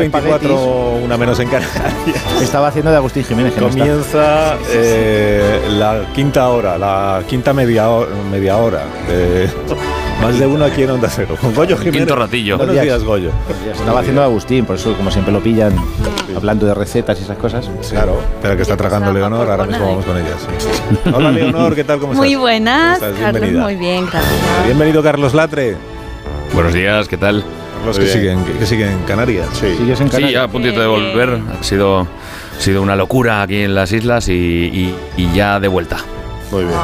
10 0.00 0.08
y 0.08 0.26
24, 0.26 1.00
una 1.04 1.16
menos 1.16 1.38
en 1.40 1.48
Canarias. 1.48 1.82
Estaba 2.42 2.68
haciendo 2.68 2.90
de 2.90 2.96
Agustín 2.96 3.24
Jiménez. 3.24 3.54
Comienza 3.54 4.56
eh, 4.70 5.60
la 5.70 6.06
quinta 6.14 6.48
hora, 6.48 6.78
la 6.78 7.22
quinta 7.28 7.52
media, 7.52 7.86
media 8.30 8.56
hora. 8.56 8.84
más 10.22 10.38
de 10.38 10.46
uno 10.46 10.64
aquí 10.64 10.82
en 10.82 10.90
Onda 10.90 11.08
Cero. 11.08 11.36
Con 11.40 11.54
Goyo 11.54 11.76
Jiménez. 11.76 12.00
Quinto 12.00 12.16
ratillo. 12.16 12.56
Buenos 12.56 12.80
días, 12.80 13.04
Goyo. 13.04 13.30
Estaba 13.72 14.00
haciendo 14.00 14.20
de 14.20 14.26
Agustín, 14.26 14.64
por 14.64 14.76
eso 14.76 14.94
como 14.94 15.10
siempre 15.10 15.32
lo 15.32 15.40
pillan 15.40 15.74
hablando 16.36 16.66
de 16.66 16.74
recetas 16.74 17.18
y 17.20 17.24
esas 17.24 17.38
cosas. 17.38 17.68
Claro, 17.90 18.20
pero 18.40 18.56
que 18.56 18.62
está 18.62 18.76
tragando 18.76 19.12
Leonor, 19.12 19.50
ahora 19.50 19.64
mismo 19.64 19.86
vamos 19.86 20.04
con 20.04 20.16
ellas. 20.16 20.46
Hola 21.12 21.30
Leonor, 21.30 21.74
¿qué 21.74 21.84
tal? 21.84 21.98
¿Cómo 21.98 22.12
estás? 22.12 22.26
Muy 22.26 22.34
buenas, 22.36 23.00
Carlos, 23.20 23.50
muy 23.52 23.76
bien, 23.76 24.06
gracias. 24.06 24.64
Bienvenido 24.64 25.02
Carlos 25.02 25.34
Latre. 25.34 25.76
Buenos 26.54 26.72
días, 26.72 27.06
¿qué 27.08 27.16
tal? 27.16 27.44
Los 27.84 27.98
que 27.98 28.06
siguen, 28.06 28.44
que, 28.44 28.66
siguen 28.66 28.88
en 28.88 29.02
Canarias. 29.04 29.48
Sí, 29.52 29.66
en 29.66 29.76
Canarias? 29.76 30.12
sí 30.12 30.32
ya 30.32 30.44
a 30.44 30.48
puntito 30.48 30.80
de 30.80 30.86
volver. 30.86 31.40
Ha 31.58 31.62
sido, 31.62 32.00
ha 32.00 32.60
sido 32.60 32.82
una 32.82 32.96
locura 32.96 33.42
aquí 33.42 33.62
en 33.62 33.74
las 33.74 33.92
islas 33.92 34.28
y, 34.28 34.94
y, 35.16 35.32
ya 35.34 35.60
de 35.60 35.68
vuelta. 35.68 35.98
Muy 36.50 36.64
bien. 36.64 36.78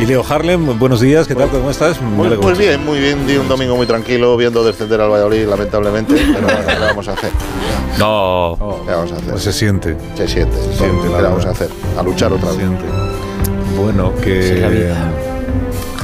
Y 0.00 0.06
Leo 0.06 0.24
Harlem, 0.26 0.78
buenos 0.78 1.00
días, 1.00 1.28
¿qué 1.28 1.34
tal? 1.34 1.48
¿Cómo 1.50 1.70
estás? 1.70 2.00
Muy, 2.00 2.28
bien, 2.54 2.84
muy 2.84 2.98
bien. 2.98 3.26
Di 3.26 3.36
un 3.36 3.46
domingo 3.46 3.76
muy 3.76 3.86
tranquilo 3.86 4.36
viendo 4.36 4.64
descender 4.64 5.00
al 5.00 5.10
Valladolid, 5.10 5.46
lamentablemente. 5.46 6.14
Pero 6.14 6.46
¿qué 6.46 6.78
vamos 6.80 7.08
a 7.08 7.12
hacer? 7.12 7.30
No. 7.98 8.56
¿Qué 8.86 8.92
vamos 8.92 9.12
a 9.12 9.16
hacer? 9.16 9.30
Pues 9.30 9.42
se 9.42 9.52
siente. 9.52 9.96
Se 10.16 10.26
siente. 10.26 10.56
Se 10.56 10.78
siente 10.78 11.08
¿Qué 11.08 11.22
vamos 11.22 11.44
a 11.44 11.50
hacer? 11.50 11.68
A 11.98 12.02
luchar 12.02 12.32
otra 12.32 12.50
vez. 12.52 12.66
Bueno, 13.76 14.12
que... 14.22 14.92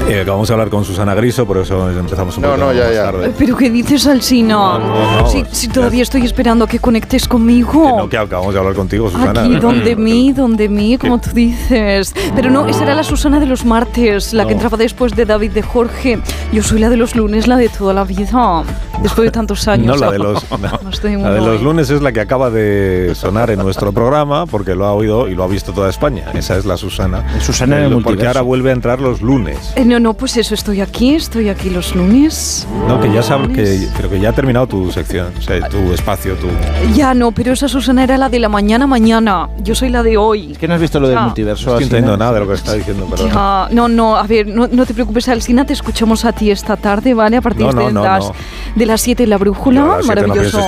Eh, 0.07 0.25
vamos 0.27 0.49
a 0.49 0.55
hablar 0.55 0.71
con 0.71 0.85
Susana 0.85 1.15
Griso, 1.15 1.47
por 1.47 1.59
eso 1.59 1.91
empezamos 1.91 2.37
un 2.37 2.43
no, 2.43 2.49
poco 2.51 2.61
no, 2.61 2.73
ya, 2.73 2.91
ya. 2.93 3.03
tarde. 3.05 3.33
¿Pero 3.37 3.57
qué 3.57 3.69
dices, 3.69 4.07
Alsina? 4.07 4.79
No, 4.79 5.29
si, 5.29 5.45
si, 5.51 5.69
todavía 5.69 6.03
estoy 6.03 6.25
esperando 6.25 6.65
a 6.65 6.69
que 6.69 6.79
conectes 6.79 7.29
conmigo. 7.29 7.83
Que 7.83 8.03
no, 8.03 8.09
que 8.09 8.17
acabamos 8.17 8.55
de 8.55 8.61
hablar 8.61 8.75
contigo, 8.75 9.11
Susana. 9.11 9.43
Aquí, 9.43 9.57
donde 9.57 9.97
mí, 9.97 10.33
donde 10.33 10.69
mí, 10.69 10.97
como 10.97 11.19
tú 11.19 11.31
dices. 11.35 12.15
Pero 12.35 12.51
no, 12.51 12.67
esa 12.67 12.85
era 12.85 12.95
la 12.95 13.03
Susana 13.03 13.41
de 13.41 13.47
los 13.47 13.65
martes, 13.65 14.33
la 14.33 14.47
que 14.47 14.53
entraba 14.55 14.77
después 14.77 15.15
de 15.15 15.27
David 15.27 15.51
de 15.53 15.63
Jorge. 15.63 16.21
Yo 16.53 16.62
soy 16.62 16.81
la 16.81 16.89
de 16.89 16.97
los 16.97 17.15
lunes, 17.15 17.47
la 17.47 17.57
de 17.57 17.69
toda 17.69 17.93
la 17.93 18.05
vida. 18.05 18.65
Después 19.03 19.27
de 19.27 19.31
tantos 19.31 19.69
años. 19.69 19.87
No, 19.87 19.97
la 19.97 20.11
de 20.12 20.19
los, 20.19 20.45
la 20.51 21.33
de 21.33 21.41
los 21.41 21.62
lunes 21.62 21.91
es 21.91 22.01
la 22.01 22.12
que 22.12 22.21
acaba 22.21 22.51
de 22.51 23.12
sonar 23.15 23.51
en 23.51 23.59
nuestro 23.59 23.93
programa, 23.93 24.47
porque 24.47 24.75
lo 24.75 24.87
ha 24.87 24.93
oído 24.93 25.29
y 25.29 25.35
lo 25.35 25.45
ha 25.45 25.49
visto 25.49 25.73
toda 25.73 25.91
España. 25.91 26.31
Esa 26.35 26.57
es 26.57 26.65
la 26.65 26.77
Susana. 26.77 27.25
Susana 27.41 27.79
en 27.79 27.93
el 27.93 28.03
Porque 28.03 28.27
ahora 28.27 28.43
vuelve 28.43 28.71
a 28.71 28.73
entrar 28.73 29.01
los 29.01 29.21
lunes. 29.21 29.73
Eh, 29.77 29.88
no, 29.89 29.98
no, 29.98 30.14
pues 30.14 30.36
eso, 30.36 30.55
estoy 30.55 30.81
aquí, 30.81 31.14
estoy 31.14 31.48
aquí 31.48 31.70
los 31.70 31.94
lunes. 31.94 32.67
No, 32.86 33.00
que 33.00 33.11
ya 33.11 33.22
sabes, 33.22 33.48
que 33.48 33.89
creo 33.97 34.11
que 34.11 34.20
ya 34.20 34.31
ha 34.31 34.33
terminado 34.33 34.67
tu 34.67 34.93
sección, 34.93 35.32
o 35.38 35.43
sea, 35.43 35.69
tu 35.69 35.93
espacio, 35.93 36.34
tu... 36.34 36.47
Ya 36.94 37.15
no, 37.15 37.32
pero 37.32 37.53
esa 37.53 37.69
Susana 37.69 38.04
era 38.04 38.19
la 38.19 38.28
de 38.28 38.38
la 38.38 38.48
mañana 38.48 38.87
mañana, 38.87 39.48
yo 39.62 39.75
soy 39.75 39.88
la 39.88 40.03
de 40.03 40.16
hoy. 40.16 40.53
Es 40.53 40.59
que 40.59 40.69
no 40.69 40.75
has 40.75 40.81
visto 40.81 41.00
lo 41.00 41.09
del 41.09 41.19
multiverso. 41.19 41.71
No 41.71 41.72
estoy 41.72 41.84
entendiendo 41.84 42.16
nada 42.16 42.34
de 42.34 42.41
lo 42.41 42.48
que 42.48 42.54
está 42.54 42.75
diciendo, 42.75 43.06
perdón. 43.06 43.69
no, 43.72 43.88
no, 43.88 44.16
a 44.16 44.25
ver, 44.25 44.47
no, 44.47 44.69
te 44.69 44.94
preocupes, 44.94 45.28
Alcina, 45.28 45.65
te 45.65 45.72
escuchamos 45.72 46.25
a 46.25 46.32
ti 46.32 46.50
esta 46.50 46.77
tarde, 46.77 47.15
¿vale? 47.15 47.38
A 47.38 47.43
partir 47.43 47.66
de, 47.66 47.93
las, 47.93 48.31
de 48.75 48.87
las 48.87 49.00
7 49.00 49.27
la 49.27 49.38
brújula, 49.38 50.00
maravilloso 50.06 50.60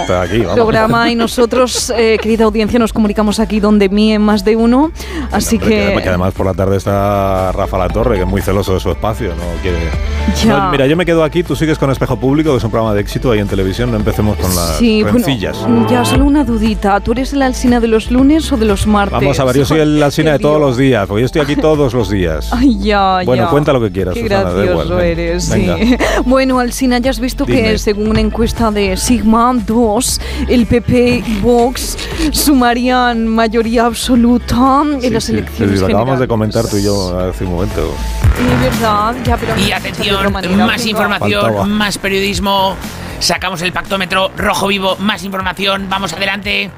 programa 0.55 1.11
y 1.11 1.15
nosotros, 1.15 1.93
eh, 1.97 2.19
querida 2.21 2.45
audiencia, 2.45 2.79
nos 2.79 2.93
comunicamos 2.93 3.39
aquí 3.39 3.61
donde 3.61 3.89
mí 3.89 4.13
en 4.13 4.23
más 4.23 4.45
de 4.45 4.57
uno, 4.57 4.93
así 5.31 5.59
que... 5.59 5.99
que... 6.03 6.09
además 6.09 6.33
por 6.33 6.47
la 6.47 6.55
tarde 6.55 6.77
está 6.77 7.53
Rafa 7.53 7.77
La 7.79 7.89
Torre, 7.89 8.17
que 8.17 8.23
es 8.23 8.29
muy 8.29 8.41
celoso 8.41 8.75
de 8.75 8.81
su 8.81 8.91
espacio, 8.91 9.10
¿no? 9.19 10.71
mira, 10.71 10.87
yo 10.87 10.97
me 10.97 11.05
quedo 11.05 11.25
aquí, 11.25 11.43
tú 11.43 11.57
sigues 11.57 11.79
con 11.79 11.91
Espejo 11.91 12.17
Público, 12.17 12.53
que 12.53 12.59
es 12.59 12.65
un 12.65 12.71
programa 12.71 12.95
de 12.95 13.01
éxito 13.01 13.31
ahí 13.33 13.41
en 13.41 13.49
televisión, 13.49 13.91
no 13.91 13.97
empecemos 13.97 14.37
con 14.37 14.55
las 14.55 14.77
sí, 14.79 15.05
ya, 15.39 16.05
solo 16.05 16.25
una 16.25 16.45
dudita, 16.45 17.01
¿tú 17.01 17.13
eres 17.13 17.33
la 17.33 17.47
Alcina 17.47 17.81
de 17.81 17.89
los 17.89 18.11
lunes 18.11 18.51
o 18.53 18.57
de 18.57 18.67
los 18.67 18.87
martes? 18.87 19.13
Vamos 19.13 19.41
a 19.41 19.45
ver, 19.45 19.57
yo 19.57 19.65
soy 19.65 19.81
el 19.81 20.03
Alsina 20.03 20.33
de 20.33 20.39
todos 20.39 20.61
los 20.61 20.77
días, 20.77 21.07
porque 21.07 21.23
yo 21.23 21.27
estoy 21.27 21.43
aquí 21.43 21.57
todos 21.57 21.95
los 21.95 22.11
días. 22.11 22.51
Ay, 22.53 22.79
ya, 22.79 23.21
bueno, 23.25 23.49
cuenta 23.51 23.73
lo 23.73 23.81
que 23.81 23.91
quieras, 23.91 24.15
Qué 24.15 24.23
gracioso 24.23 25.01
eres, 25.01 25.45
sí. 25.45 25.67
Bueno, 26.25 26.59
Alsina, 26.59 26.99
ya 26.99 27.11
has 27.11 27.21
visto 27.21 27.47
que 27.47 27.79
según 27.79 28.09
una 28.09 28.21
encuesta 28.21 28.71
de 28.71 28.97
Sigma 28.97 29.53
2, 29.67 30.21
el 30.49 30.67
PP 30.67 31.25
y 31.27 31.41
Vox 31.41 31.97
sumarían 32.33 33.27
mayoría 33.27 33.87
absoluta 33.87 34.83
en 35.03 35.13
las 35.13 35.29
elecciones 35.29 35.75
sí, 35.75 35.81
lo 35.81 35.87
acabamos 35.87 36.19
de 36.19 36.29
comentar 36.29 36.67
tú 36.67 36.77
y 36.77 36.83
yo 36.83 37.19
hace 37.19 37.45
un 37.45 37.53
momento. 37.53 37.93
Sí, 38.41 38.47
verdad, 38.63 39.15
ya 39.23 39.39
y 39.59 39.73
atención, 39.73 40.33
más 40.57 40.87
información, 40.87 41.71
más 41.73 41.99
periodismo. 41.99 42.75
Sacamos 43.19 43.61
el 43.61 43.71
pactómetro 43.71 44.31
rojo 44.35 44.69
vivo, 44.69 44.97
más 44.99 45.25
información. 45.25 45.89
Vamos 45.91 46.15
adelante. 46.15 46.71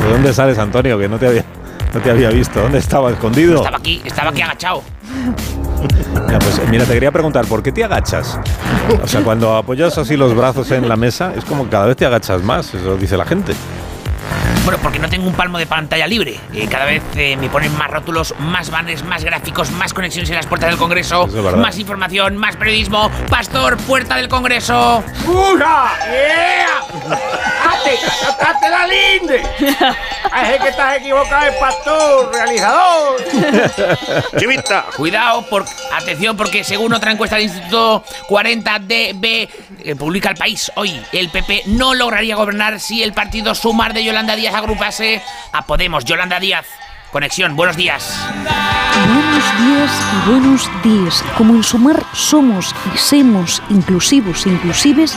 ¿De 0.00 0.12
dónde 0.12 0.32
sales, 0.32 0.58
Antonio? 0.58 0.96
Que 0.96 1.08
no 1.08 1.18
te 1.18 1.26
había, 1.26 1.44
no 1.92 2.00
te 2.00 2.08
había 2.08 2.30
visto. 2.30 2.60
¿Dónde 2.60 2.78
estaba? 2.78 3.10
¿Escondido? 3.10 3.56
Estaba 3.56 3.78
aquí, 3.78 4.00
estaba 4.04 4.30
aquí 4.30 4.42
agachado. 4.42 4.84
pues 6.28 6.68
mira, 6.70 6.84
te 6.84 6.94
quería 6.94 7.10
preguntar, 7.10 7.46
¿por 7.46 7.64
qué 7.64 7.72
te 7.72 7.82
agachas? 7.82 8.38
O 9.02 9.08
sea, 9.08 9.22
cuando 9.22 9.56
apoyas 9.56 9.98
así 9.98 10.16
los 10.16 10.36
brazos 10.36 10.70
en 10.70 10.88
la 10.88 10.94
mesa, 10.94 11.32
es 11.36 11.44
como 11.44 11.68
cada 11.68 11.86
vez 11.86 11.96
te 11.96 12.06
agachas 12.06 12.44
más, 12.44 12.72
eso 12.72 12.96
dice 12.96 13.16
la 13.16 13.24
gente. 13.24 13.54
Bueno, 14.64 14.78
porque 14.82 14.98
no 14.98 15.08
tengo 15.08 15.26
un 15.26 15.34
palmo 15.34 15.58
de 15.58 15.66
pantalla 15.66 16.06
libre. 16.06 16.38
Eh, 16.52 16.68
cada 16.70 16.84
vez 16.84 17.02
eh, 17.16 17.36
me 17.36 17.48
ponen 17.48 17.76
más 17.76 17.90
rótulos, 17.90 18.34
más 18.38 18.70
banners, 18.70 19.04
más 19.04 19.24
gráficos, 19.24 19.70
más 19.72 19.94
conexiones 19.94 20.30
en 20.30 20.36
las 20.36 20.46
puertas 20.46 20.70
del 20.70 20.78
Congreso, 20.78 21.26
más 21.56 21.78
información, 21.78 22.36
más 22.36 22.56
periodismo. 22.56 23.10
Pastor, 23.28 23.76
puerta 23.78 24.16
del 24.16 24.28
Congreso. 24.28 25.02
¡Uja! 25.26 25.92
¡Yeah! 26.06 26.80
¡Ate! 27.70 27.98
¡Ate 28.40 28.68
la 28.68 28.86
linde! 28.86 29.42
Es 30.30 30.62
que 30.62 30.68
estás 30.68 30.96
equivocado, 30.98 31.46
el 31.46 31.54
pastor, 31.56 32.32
realizador. 32.32 33.16
Chivita. 34.38 34.86
Cuidado, 34.96 35.42
por, 35.42 35.64
atención, 35.92 36.36
porque 36.36 36.62
según 36.62 36.92
otra 36.92 37.12
encuesta 37.12 37.36
del 37.36 37.46
Instituto 37.46 38.04
40DB, 38.28 39.48
eh, 39.82 39.96
publica 39.96 40.30
el 40.30 40.36
país 40.36 40.70
hoy, 40.76 41.00
el 41.12 41.30
PP 41.30 41.64
no 41.66 41.94
lograría 41.94 42.36
gobernar 42.36 42.78
si 42.78 43.02
el 43.02 43.12
partido 43.12 43.54
Sumar 43.54 43.92
de 43.92 44.04
Yolanda 44.04 44.36
Díaz 44.36 44.49
agrupase 44.54 45.22
a 45.52 45.62
Podemos. 45.62 46.04
Yolanda 46.04 46.40
Díaz. 46.40 46.66
Conexión, 47.10 47.56
buenos 47.56 47.76
días. 47.76 48.16
Buenos 49.06 49.58
días 49.58 49.90
y 50.14 50.30
buenos 50.30 50.70
días. 50.84 51.24
Como 51.36 51.54
en 51.54 51.64
Sumar 51.64 52.04
somos 52.12 52.74
y 52.94 52.98
somos 52.98 53.62
inclusivos 53.68 54.46
inclusives, 54.46 55.16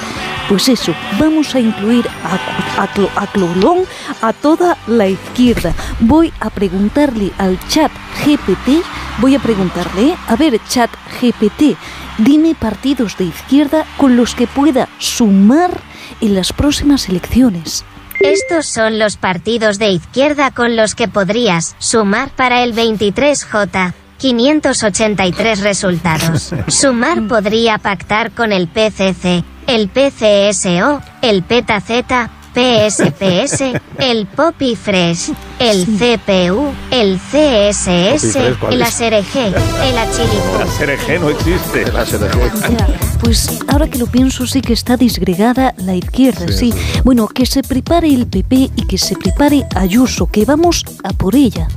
pues 0.49 0.69
eso, 0.69 0.95
vamos 1.19 1.53
a 1.53 1.59
incluir 1.59 2.07
a, 2.23 2.83
a, 2.83 3.27
Clolón 3.27 3.85
a 4.21 4.33
toda 4.33 4.77
la 4.87 5.07
izquierda. 5.07 5.73
Voy 5.99 6.33
a 6.39 6.49
preguntarle 6.49 7.31
al 7.37 7.59
chat 7.67 7.91
GPT, 8.25 8.83
voy 9.19 9.35
a 9.35 9.39
preguntarle, 9.39 10.15
a 10.27 10.35
ver, 10.35 10.59
chat 10.67 10.89
GPT, 11.21 11.77
dime 12.17 12.55
partidos 12.55 13.17
de 13.17 13.25
izquierda 13.25 13.85
con 13.97 14.17
los 14.17 14.33
que 14.33 14.47
pueda 14.47 14.89
sumar 14.97 15.79
en 16.21 16.33
las 16.33 16.53
próximas 16.53 17.07
elecciones. 17.07 17.85
Estos 18.23 18.65
son 18.67 18.99
los 18.99 19.17
partidos 19.17 19.79
de 19.79 19.89
izquierda 19.89 20.51
con 20.51 20.77
los 20.77 20.95
que 20.95 21.09
podrías 21.09 21.75
sumar 21.77 22.29
para 22.29 22.63
el 22.63 22.73
23J. 22.73 23.93
583 24.17 25.59
resultados. 25.59 26.53
Sumar 26.69 27.27
podría 27.27 27.77
pactar 27.79 28.31
con 28.31 28.53
el 28.53 28.69
PCC, 28.69 29.43
el 29.67 29.89
PCSO, 29.89 31.01
el 31.21 31.43
PETAZ, 31.43 32.29
PSPS, 32.53 33.61
el 33.99 34.27
Poppy 34.27 34.75
Fresh, 34.75 35.31
el 35.59 35.85
CPU, 35.85 36.71
el 36.91 37.17
CSS, 37.17 38.35
el 38.69 38.81
ASRG, 38.81 39.37
el 39.83 39.97
Achirico. 39.97 40.61
El 40.61 40.61
ASRG 40.61 41.19
no 41.19 41.29
existe. 41.29 41.81
El 41.83 41.95
ASRG. 41.95 43.19
Pues 43.19 43.59
ahora 43.67 43.89
que 43.89 43.97
lo 43.97 44.07
pienso 44.07 44.45
sí 44.45 44.61
que 44.61 44.73
está 44.73 44.97
disgregada 44.97 45.73
la 45.77 45.95
izquierda, 45.95 46.47
sí. 46.51 46.73
Bueno, 47.03 47.27
que 47.27 47.45
se 47.45 47.63
prepare 47.63 48.07
el 48.07 48.27
PP 48.27 48.71
y 48.75 48.85
que 48.87 48.97
se 48.97 49.15
prepare 49.15 49.65
Ayuso, 49.75 50.27
que 50.27 50.45
vamos 50.45 50.85
a 51.03 51.09
por 51.13 51.35
ella. 51.35 51.67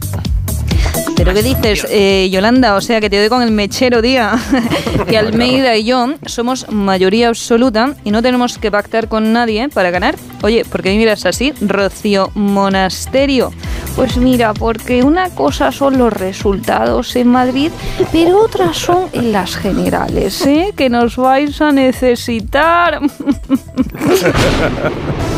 ¿Pero 1.17 1.33
qué 1.33 1.43
dices, 1.43 1.87
eh, 1.91 2.29
Yolanda? 2.31 2.77
O 2.77 2.81
sea, 2.81 3.01
que 3.01 3.09
te 3.09 3.19
doy 3.19 3.31
con 3.31 3.43
el 3.43 3.51
mechero, 3.51 4.03
día. 4.03 4.39
que 5.09 5.17
Almeida 5.17 5.75
y 5.77 5.85
yo 5.85 6.15
somos 6.27 6.71
mayoría 6.71 7.29
absoluta 7.29 7.95
y 8.05 8.11
no 8.11 8.23
tenemos 8.23 8.59
que 8.59 8.71
pactar 8.71 9.09
con 9.09 9.33
nadie 9.33 9.69
para 9.71 9.91
ganar. 9.91 10.17
Oye, 10.43 10.65
¿por 10.65 10.83
qué 10.83 10.97
miras 10.97 11.25
así, 11.25 11.53
Rocío 11.61 12.31
Monasterio? 12.35 13.51
Pues 13.97 14.19
mira, 14.19 14.53
porque 14.53 15.03
una 15.03 15.31
cosa 15.31 15.73
son 15.73 15.97
los 15.97 16.13
resultados 16.13 17.17
en 17.17 17.29
Madrid, 17.29 17.71
pero 18.13 18.41
otras 18.41 18.77
son 18.77 19.09
en 19.15 19.33
las 19.33 19.57
generales, 19.57 20.45
¿eh? 20.47 20.75
Que 20.77 20.91
nos 20.91 21.17
vais 21.17 21.59
a 21.63 21.73
necesitar. 21.73 23.01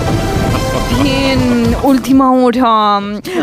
En 1.04 1.76
última 1.82 2.32
hora 2.32 2.98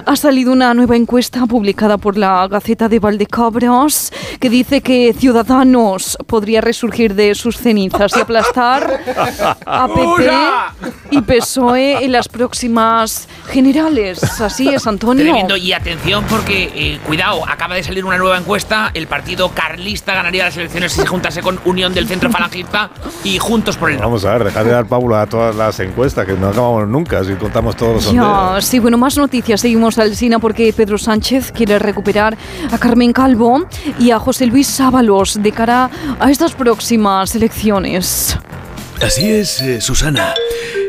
ha 0.06 0.16
salido 0.16 0.52
una 0.52 0.74
nueva 0.74 0.96
encuesta 0.96 1.46
publicada 1.46 1.98
por 1.98 2.18
la 2.18 2.48
Gaceta 2.48 2.90
de 2.90 3.00
Valdecabras 3.00 4.12
que 4.40 4.50
dice 4.50 4.82
que 4.82 5.14
Ciudadanos 5.14 6.18
podría 6.28 6.62
resurgir 6.62 7.16
de 7.16 7.34
sus 7.34 7.58
cenizas 7.58 8.16
y 8.18 8.20
aplastar 8.20 9.02
a 9.66 9.88
PP 9.88 10.32
y 11.12 11.22
PSOE 11.22 12.04
en 12.04 12.12
las 12.12 12.28
próximas 12.28 13.28
generales. 13.48 14.22
Así 14.42 14.70
es, 14.70 14.86
Antonio. 14.86 15.24
Tremendo. 15.24 15.56
Y 15.56 15.72
atención 15.72 16.26
porque, 16.30 16.72
eh, 16.76 17.00
cuidado, 17.06 17.48
acaba 17.48 17.76
de 17.76 17.84
salir 17.84 18.04
una 18.04 18.18
nueva 18.18 18.38
encuesta. 18.38 18.92
El 18.94 19.08
partido 19.08 19.52
carlista 19.54 20.14
ganaría 20.14 20.46
las 20.46 20.58
elecciones 20.58 20.92
si 20.92 21.02
se 21.02 21.08
juntase 21.08 21.42
con 21.42 21.60
Unión 21.66 21.94
del 21.94 22.08
Centro 22.08 22.30
Falangista 22.30 22.90
y 23.24 23.38
Juntos 23.38 23.78
por 23.78 23.92
el 23.92 23.98
Vamos 23.98 24.26
a 24.26 24.34
ver, 24.34 24.44
dejar 24.44 24.66
de 24.66 24.72
dar 24.72 24.86
pábula 24.88 25.22
a 25.22 25.28
todas 25.28 25.56
las 25.56 25.80
encuestas, 25.80 26.26
que 26.26 26.34
no 26.34 26.50
acabamos 26.50 26.88
nunca 26.88 27.24
si 27.24 27.34
contamos 27.46 27.76
todos 27.76 27.94
los 27.96 28.04
sondeos. 28.06 28.66
sí, 28.66 28.80
bueno, 28.80 28.98
más 28.98 29.16
noticias. 29.18 29.62
Seguimos 29.62 30.00
al 30.00 30.16
Sina 30.16 30.40
porque 30.40 30.74
Pedro 30.74 30.98
Sánchez 30.98 31.52
quiere 31.52 31.78
recuperar 31.78 32.36
a 32.72 32.78
Carmen 32.80 33.14
Calvo 33.14 33.68
y 34.00 34.10
a 34.10 34.18
José 34.18 34.48
Luis 34.48 34.66
Sábalos 34.66 35.40
de 35.42 35.52
cara 35.52 35.92
a 36.20 36.32
estas 36.32 36.54
próximas 36.56 37.36
elecciones. 37.36 38.36
Así 39.00 39.30
es, 39.30 39.62
eh, 39.62 39.80
Susana. 39.80 40.34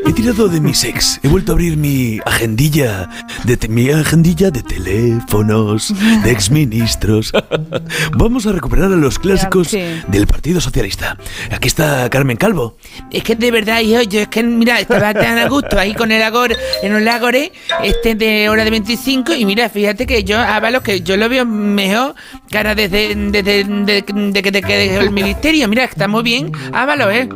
He 0.07 0.13
tirado 0.13 0.47
de 0.47 0.61
mis 0.61 0.83
ex. 0.85 1.19
He 1.21 1.27
vuelto 1.27 1.51
a 1.51 1.55
abrir 1.55 1.75
mi 1.75 2.19
agendilla 2.25 3.09
de 3.43 3.57
te- 3.57 3.67
mi 3.67 3.89
agendilla 3.89 4.49
de 4.51 4.63
teléfonos, 4.63 5.93
de 6.23 6.31
exministros. 6.31 7.33
Vamos 8.17 8.45
a 8.47 8.53
recuperar 8.53 8.85
a 8.85 8.95
los 8.95 9.19
clásicos 9.19 9.67
qué? 9.69 10.01
del 10.07 10.25
Partido 10.25 10.61
Socialista. 10.61 11.17
Aquí 11.51 11.67
está 11.67 12.09
Carmen 12.09 12.37
Calvo. 12.37 12.77
Es 13.11 13.23
que 13.23 13.35
de 13.35 13.51
verdad, 13.51 13.81
yo, 13.81 14.01
yo 14.03 14.21
es 14.21 14.27
que, 14.29 14.43
mira, 14.43 14.79
estaba 14.79 15.13
tan 15.13 15.37
a 15.39 15.49
gusto 15.49 15.77
ahí 15.77 15.93
con 15.93 16.11
el 16.11 16.21
agor, 16.21 16.55
en 16.83 16.95
el 16.95 17.07
agore, 17.07 17.51
este 17.83 18.15
de 18.15 18.47
hora 18.49 18.63
de 18.63 18.71
25, 18.71 19.33
y 19.35 19.45
mira, 19.45 19.67
fíjate 19.69 20.05
que 20.07 20.23
yo, 20.23 20.39
Ábalos, 20.39 20.83
que 20.83 21.01
yo 21.01 21.17
lo 21.17 21.27
veo 21.27 21.45
mejor, 21.45 22.15
cara 22.49 22.75
desde, 22.75 23.13
desde 23.13 23.63
de, 23.65 24.03
de 24.07 24.41
que 24.41 24.51
te 24.53 24.61
quedes 24.61 24.99
el 25.01 25.11
ministerio, 25.11 25.67
mira, 25.67 25.83
está 25.83 26.07
muy 26.07 26.23
bien, 26.23 26.51
Ábalos, 26.73 27.13
¿eh? 27.13 27.29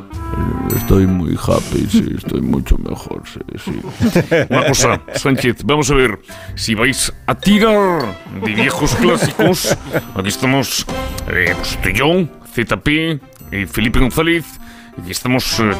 Estoy 0.75 1.05
muy 1.05 1.35
happy, 1.35 1.87
sí, 1.89 2.05
estoy 2.17 2.41
mucho 2.41 2.77
mejor, 2.77 3.23
sí, 3.25 3.39
sí. 3.63 4.25
Una 4.49 4.67
cosa, 4.67 5.01
Sánchez, 5.15 5.63
vamos 5.63 5.91
a 5.91 5.95
ver 5.95 6.19
si 6.55 6.75
vais 6.75 7.13
a 7.27 7.35
tirar 7.35 8.15
de 8.41 8.53
viejos 8.53 8.95
clásicos. 8.95 9.77
Aquí 10.15 10.29
estamos, 10.29 10.85
eh, 11.27 11.53
pues, 11.55 11.77
tú 11.81 11.89
y 11.89 11.93
yo, 11.93 12.27
ZP, 12.53 13.19
y 13.51 13.65
Felipe 13.65 13.99
González. 13.99 14.45
Y 15.07 15.11
estamos 15.11 15.59
eh, 15.59 15.71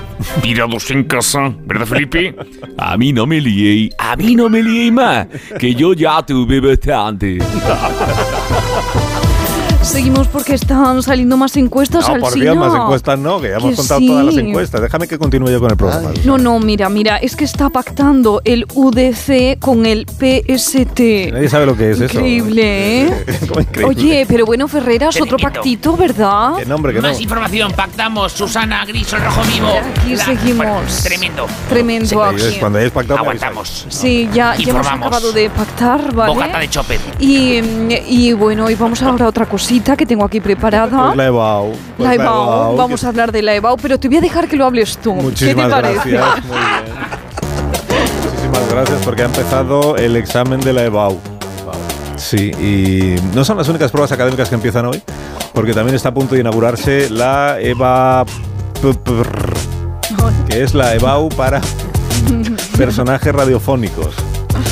tirados 0.42 0.90
en 0.92 1.04
casa, 1.04 1.54
¿verdad, 1.66 1.86
Felipe? 1.86 2.34
A 2.78 2.98
mí 2.98 3.12
no 3.12 3.26
me 3.28 3.42
lié, 3.42 3.90
a 3.98 4.16
mí 4.16 4.36
no 4.36 4.50
me 4.50 4.64
lié 4.64 4.92
más, 4.92 5.28
que 5.60 5.76
yo 5.76 5.94
ya 5.94 6.24
tuve 6.26 6.62
bastante. 6.62 7.40
Seguimos 9.82 10.28
porque 10.28 10.54
están 10.54 11.02
saliendo 11.02 11.38
más 11.38 11.58
encuestas 11.58 12.08
No, 12.08 12.14
al 12.14 12.20
por. 12.22 12.34
Dios, 12.34 12.56
más 12.56 12.74
encuestas 12.74 13.18
no, 13.20 13.42
que 13.42 13.50
ya 13.50 13.56
hemos 13.58 13.72
Que 13.72 13.76
contado 13.76 14.02
todas 14.06 14.26
las 14.26 14.38
encuestas. 14.38 14.82
Déjame 14.82 15.08
que 15.08 15.18
continúe 15.18 15.50
yo 15.50 15.60
con 15.60 15.72
el 15.72 15.78
programa. 15.78 16.12
No, 16.24 16.38
no, 16.38 16.60
mira, 16.60 16.88
mira, 16.90 17.18
es 17.18 17.36
que 17.36 17.46
está 17.46 17.70
pactando 17.70 18.42
el 18.46 18.66
UDC 18.74 19.60
con 19.60 19.86
el 19.86 20.06
PST. 20.06 21.32
Nadie 21.34 21.50
sabe 21.50 21.66
lo 21.66 21.76
que 21.76 21.92
es 21.92 22.00
eso. 22.00 22.20
Increíble, 22.20 23.02
¿eh? 23.02 23.26
¿Cómo 23.48 23.62
increíble? 23.62 23.86
Oye, 23.86 24.26
pero 24.28 24.46
bueno, 24.46 24.68
Ferreras, 24.68 25.20
otro 25.20 25.38
pactito, 25.38 25.98
¿verdad? 25.98 26.58
Que 26.58 26.66
nombre, 26.66 26.94
que 26.94 27.02
no. 27.02 27.08
Más 27.08 27.20
información, 27.20 27.72
pactamos, 27.74 28.32
Susana 28.32 28.86
Gris, 28.86 29.12
el 29.14 29.22
rojo 29.24 29.42
vivo. 29.52 29.68
Aquí 29.98 30.16
seguimos. 30.16 30.58
bueno, 30.58 30.82
tremendo. 31.04 31.48
Tremendo 31.68 32.08
Sí, 32.08 32.46
aquí. 32.46 32.60
Cuando 32.60 32.78
hayáis 32.78 32.94
pactado, 32.94 33.18
me 33.18 33.22
Aguantamos. 33.22 33.88
Sí, 33.90 34.30
ya, 34.32 34.56
ya 34.56 34.72
hemos 34.72 34.88
acabado 34.88 35.32
de 35.32 35.50
pactar, 35.50 36.14
¿vale? 36.14 36.34
Bocata 36.34 36.60
de 36.60 36.70
chopper. 36.70 37.00
Y, 37.20 37.60
y 38.08 38.34
bueno, 38.34 38.70
y 38.70 38.76
vamos 38.76 39.02
ahora 39.02 39.26
a 39.26 39.30
otra 39.30 39.48
cosita 39.72 39.96
que 39.96 40.06
tengo 40.06 40.26
aquí 40.26 40.42
preparada. 40.42 41.06
Pues 41.06 41.18
la 41.18 41.26
EBAU. 41.28 41.72
Pues 41.96 42.10
la 42.10 42.16
EBAU, 42.16 42.44
EBAU, 42.44 42.76
vamos 42.76 43.04
a 43.06 43.08
hablar 43.08 43.32
de 43.32 43.42
la 43.42 43.56
EBAU, 43.56 43.78
pero 43.78 43.98
te 43.98 44.10
voy 44.10 44.18
a 44.18 44.22
dejar 44.22 44.50
que 44.50 44.58
lo 44.58 44.66
hables 44.66 44.98
tú. 44.98 45.14
Muchísimas 45.14 45.56
¿Qué 45.56 45.64
te 45.64 45.82
parece? 45.82 46.10
gracias. 46.10 46.46
Muy 46.46 46.58
bien. 46.58 46.96
Muchísimas 48.26 48.70
gracias 48.70 49.02
porque 49.06 49.22
ha 49.22 49.26
empezado 49.26 49.96
el 49.96 50.18
examen 50.18 50.60
de 50.60 50.74
la 50.74 50.84
EBAU. 50.84 51.18
Sí, 52.18 52.52
y 52.52 53.16
no 53.34 53.46
son 53.46 53.58
las 53.58 53.70
únicas 53.70 53.92
pruebas 53.92 54.12
académicas 54.12 54.50
que 54.50 54.56
empiezan 54.56 54.86
hoy, 54.86 55.02
porque 55.54 55.74
también 55.74 55.96
está 55.96 56.10
a 56.10 56.14
punto 56.14 56.36
de 56.36 56.42
inaugurarse 56.42 57.10
la 57.10 57.60
EVA, 57.60 58.26
que 60.48 60.62
es 60.62 60.74
la 60.74 60.94
EBAU 60.96 61.30
para 61.30 61.62
personajes 62.78 63.34
radiofónicos. 63.34 64.31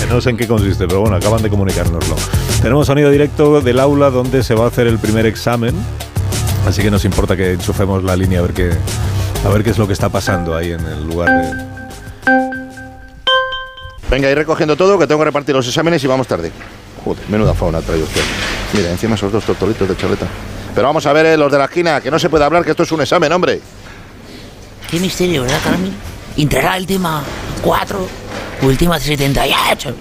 No 0.09 0.19
sé 0.19 0.31
en 0.31 0.37
qué 0.37 0.47
consiste, 0.47 0.87
pero 0.87 1.01
bueno, 1.01 1.15
acaban 1.15 1.41
de 1.41 1.49
comunicárnoslo. 1.49 2.15
Tenemos 2.61 2.87
sonido 2.87 3.09
directo 3.11 3.61
del 3.61 3.79
aula 3.79 4.09
donde 4.09 4.43
se 4.43 4.55
va 4.55 4.65
a 4.65 4.67
hacer 4.67 4.87
el 4.87 4.97
primer 4.97 5.25
examen, 5.25 5.75
así 6.67 6.81
que 6.81 6.89
nos 6.89 7.05
importa 7.05 7.37
que 7.37 7.53
enchufemos 7.53 8.03
la 8.03 8.15
línea 8.15 8.39
a 8.39 8.41
ver 8.41 8.53
qué, 8.53 8.71
a 9.45 9.49
ver 9.49 9.63
qué 9.63 9.69
es 9.69 9.77
lo 9.77 9.87
que 9.87 9.93
está 9.93 10.09
pasando 10.09 10.55
ahí 10.55 10.71
en 10.71 10.81
el 10.81 11.07
lugar 11.07 11.29
de... 11.29 11.69
Venga, 14.09 14.31
ir 14.31 14.37
recogiendo 14.37 14.75
todo, 14.75 14.97
que 14.97 15.05
tengo 15.05 15.19
que 15.19 15.25
repartir 15.25 15.55
los 15.55 15.67
exámenes 15.67 16.03
y 16.03 16.07
vamos 16.07 16.27
tarde. 16.27 16.51
Joder, 17.05 17.23
menuda 17.29 17.53
fauna 17.53 17.81
trae 17.81 18.01
usted. 18.01 18.21
Mira, 18.73 18.89
encima 18.89 19.15
esos 19.15 19.31
dos 19.31 19.43
tortolitos 19.43 19.87
de 19.87 19.95
charleta. 19.95 20.27
Pero 20.73 20.87
vamos 20.87 21.05
a 21.05 21.13
ver 21.13 21.27
eh, 21.27 21.37
los 21.37 21.51
de 21.51 21.57
la 21.57 21.65
esquina, 21.65 22.01
que 22.01 22.09
no 22.09 22.17
se 22.17 22.29
puede 22.29 22.43
hablar, 22.43 22.65
que 22.65 22.71
esto 22.71 22.83
es 22.83 22.91
un 22.91 23.01
examen, 23.01 23.31
hombre. 23.31 23.61
Qué 24.89 24.99
misterio, 24.99 25.43
¿verdad, 25.43 25.59
Carmen? 25.63 25.93
¿Entrará 26.35 26.77
el 26.77 26.87
tema 26.87 27.23
4 27.61 28.07
tema 28.77 28.99
78? 28.99 29.95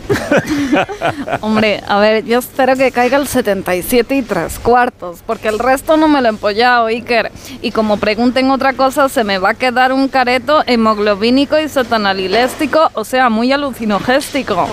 Hombre, 1.40 1.82
a 1.87 1.99
ver, 1.99 2.25
yo 2.25 2.38
espero 2.38 2.76
que 2.76 2.90
caiga 2.93 3.16
el 3.16 3.26
77 3.26 4.16
y 4.16 4.22
tres 4.22 4.58
cuartos, 4.58 5.19
porque 5.26 5.49
el 5.49 5.58
resto 5.58 5.97
no 5.97 6.09
me 6.09 6.21
lo 6.21 6.26
he 6.26 6.30
empollado, 6.30 6.87
Iker. 6.87 7.33
Y 7.62 7.71
como 7.71 7.97
pregunten 7.97 8.50
otra 8.50 8.73
cosa, 8.75 9.09
se 9.09 9.25
me 9.25 9.38
va 9.38 9.50
a 9.50 9.54
quedar 9.54 9.92
un 9.92 10.09
careto 10.09 10.62
hemoglobínico 10.66 11.59
y 11.59 11.68
sotanaliléstico, 11.68 12.90
o 12.94 13.04
sea, 13.04 13.30
muy 13.30 13.52
alucinogéstico. 13.52 14.68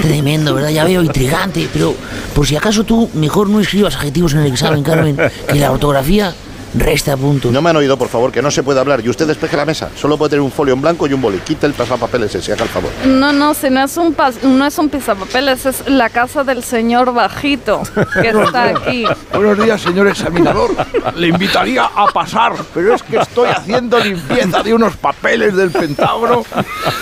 Tremendo, 0.00 0.54
¿verdad? 0.54 0.70
Ya 0.70 0.84
veo, 0.84 1.02
intrigante. 1.02 1.68
Pero 1.72 1.94
por 2.34 2.46
si 2.46 2.56
acaso 2.56 2.84
tú 2.84 3.08
mejor 3.14 3.48
no 3.48 3.60
escribas 3.60 3.96
adjetivos 3.96 4.34
en 4.34 4.40
el 4.40 4.46
examen, 4.48 4.82
Carmen, 4.82 5.16
que 5.48 5.54
la 5.54 5.70
ortografía 5.70 6.34
resta 6.74 7.16
puntos. 7.16 7.52
No 7.52 7.62
me 7.62 7.70
han 7.70 7.76
oído, 7.76 7.96
por 7.96 8.08
favor, 8.08 8.32
que 8.32 8.42
no 8.42 8.50
se 8.50 8.62
puede 8.62 8.80
hablar. 8.80 9.00
Y 9.04 9.08
usted 9.08 9.26
despeje 9.26 9.56
la 9.56 9.64
mesa. 9.64 9.90
Solo 9.96 10.16
puede 10.18 10.30
tener 10.30 10.40
un 10.42 10.50
folio 10.52 10.74
en 10.74 10.80
blanco 10.82 11.06
y 11.06 11.12
un 11.12 11.20
boli. 11.20 11.38
Quita 11.38 11.66
el 11.66 11.72
pasapapeles 11.74 12.34
ese, 12.34 12.52
haga 12.52 12.64
el 12.64 12.68
favor. 12.68 12.90
No, 13.06 13.32
no, 13.32 13.54
si 13.54 13.70
no 13.70 13.84
es 13.84 13.96
un 13.96 14.16
pas- 14.16 14.40
no 14.42 14.66
es 14.66 14.76
un 14.78 14.88
pisapapeles, 14.88 15.66
es 15.66 15.88
la 15.88 16.08
casa 16.10 16.44
del 16.44 16.62
señor 16.64 17.12
bajito 17.12 17.82
que 18.20 18.28
está 18.44 18.64
aquí. 18.70 19.04
Buenos 19.32 19.62
días, 19.64 19.80
señor 19.80 20.08
examinador. 20.08 20.70
Le 21.16 21.28
invitaría 21.28 21.84
a 21.84 22.06
pasar, 22.06 22.52
pero 22.74 22.94
es 22.94 23.02
que 23.02 23.18
estoy 23.18 23.48
haciendo 23.50 23.98
limpieza 23.98 24.62
de 24.62 24.74
unos 24.74 24.96
papeles 24.96 25.54
del 25.54 25.70
Pentágono 25.70 26.44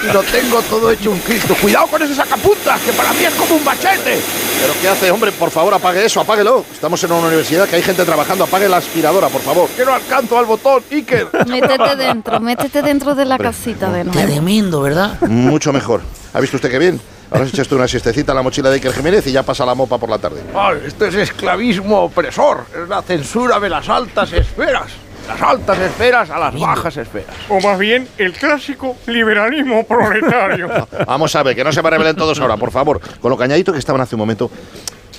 y 0.09 0.13
lo 0.13 0.23
tengo 0.23 0.61
todo 0.63 0.91
hecho 0.91 1.11
un 1.11 1.19
Cristo. 1.21 1.55
Cuidado 1.61 1.87
con 1.87 2.03
ese 2.03 2.15
sacapuntas, 2.15 2.81
que 2.83 2.93
para 2.93 3.13
mí 3.13 3.25
es 3.25 3.35
como 3.35 3.55
un 3.57 3.65
machete. 3.65 4.21
¿Pero 4.61 4.75
qué 4.81 4.89
hace, 4.89 5.11
hombre? 5.11 5.33
Por 5.33 5.51
favor, 5.51 5.73
apague 5.75 6.05
eso, 6.05 6.21
apáguelo. 6.21 6.65
Estamos 6.73 7.03
en 7.05 7.13
una 7.13 7.27
universidad 7.29 7.67
que 7.69 7.77
hay 7.77 7.83
gente 7.83 8.05
trabajando. 8.05 8.45
Apague 8.45 8.69
la 8.69 8.77
aspiradora, 8.77 9.29
por 9.29 9.41
favor. 9.41 9.62
Que 9.77 9.85
no 9.85 9.95
alcanzo 9.95 10.39
al 10.39 10.47
botón, 10.47 10.83
Iker. 10.91 11.29
Métete 11.47 11.97
dentro, 11.97 12.41
métete 12.41 12.83
dentro 12.83 13.15
de 13.15 13.25
la 13.25 13.39
casita 13.39 13.91
de 13.91 14.05
nuevo. 14.05 14.21
Tremendo, 14.21 14.83
¿verdad? 14.83 15.21
Mucho 15.23 15.73
mejor. 15.73 16.01
¿Ha 16.35 16.41
visto 16.41 16.57
usted 16.57 16.71
qué 16.71 16.79
bien? 16.79 17.01
Ahora 17.31 17.47
se 17.47 17.53
echa 17.53 17.63
usted 17.63 17.77
una 17.77 17.89
siestecita 17.89 18.33
a 18.33 18.35
la 18.35 18.43
mochila 18.43 18.69
de 18.69 18.77
Iker 18.77 18.93
Jiménez 18.93 19.27
y 19.27 19.33
ya 19.33 19.43
pasa 19.43 19.65
la 19.65 19.75
mopa 19.75 19.97
por 19.99 20.11
la 20.11 20.19
tarde. 20.19 20.43
Ah, 20.55 20.73
esto 20.85 21.07
es 21.07 21.15
esclavismo 21.15 22.03
opresor. 22.03 22.67
Es 22.83 22.89
la 22.89 23.01
censura 23.03 23.59
de 23.59 23.71
las 23.71 23.89
altas 23.89 24.33
esferas. 24.35 24.91
Las 25.27 25.41
altas 25.41 25.79
esferas 25.79 26.29
a 26.31 26.39
las 26.39 26.59
bajas 26.59 26.97
esferas. 26.97 27.35
O 27.49 27.61
más 27.61 27.79
bien, 27.79 28.07
el 28.19 28.33
clásico 28.33 28.97
liberalismo 29.07 29.85
proletario. 29.85 30.69
Vamos 31.07 31.35
a 31.37 31.43
ver, 31.43 31.55
que 31.57 31.65
no 31.65 31.73
se 31.73 31.81
me 31.81 31.89
rebelen 31.89 32.17
todos 32.17 32.39
ahora, 32.41 32.57
por 32.57 32.71
favor. 32.71 33.01
Con 33.21 33.31
lo 33.31 33.37
cañadito 33.39 33.73
que 33.73 33.79
estaban 33.79 34.01
hace 34.03 34.15
un 34.17 34.21
momento. 34.21 34.51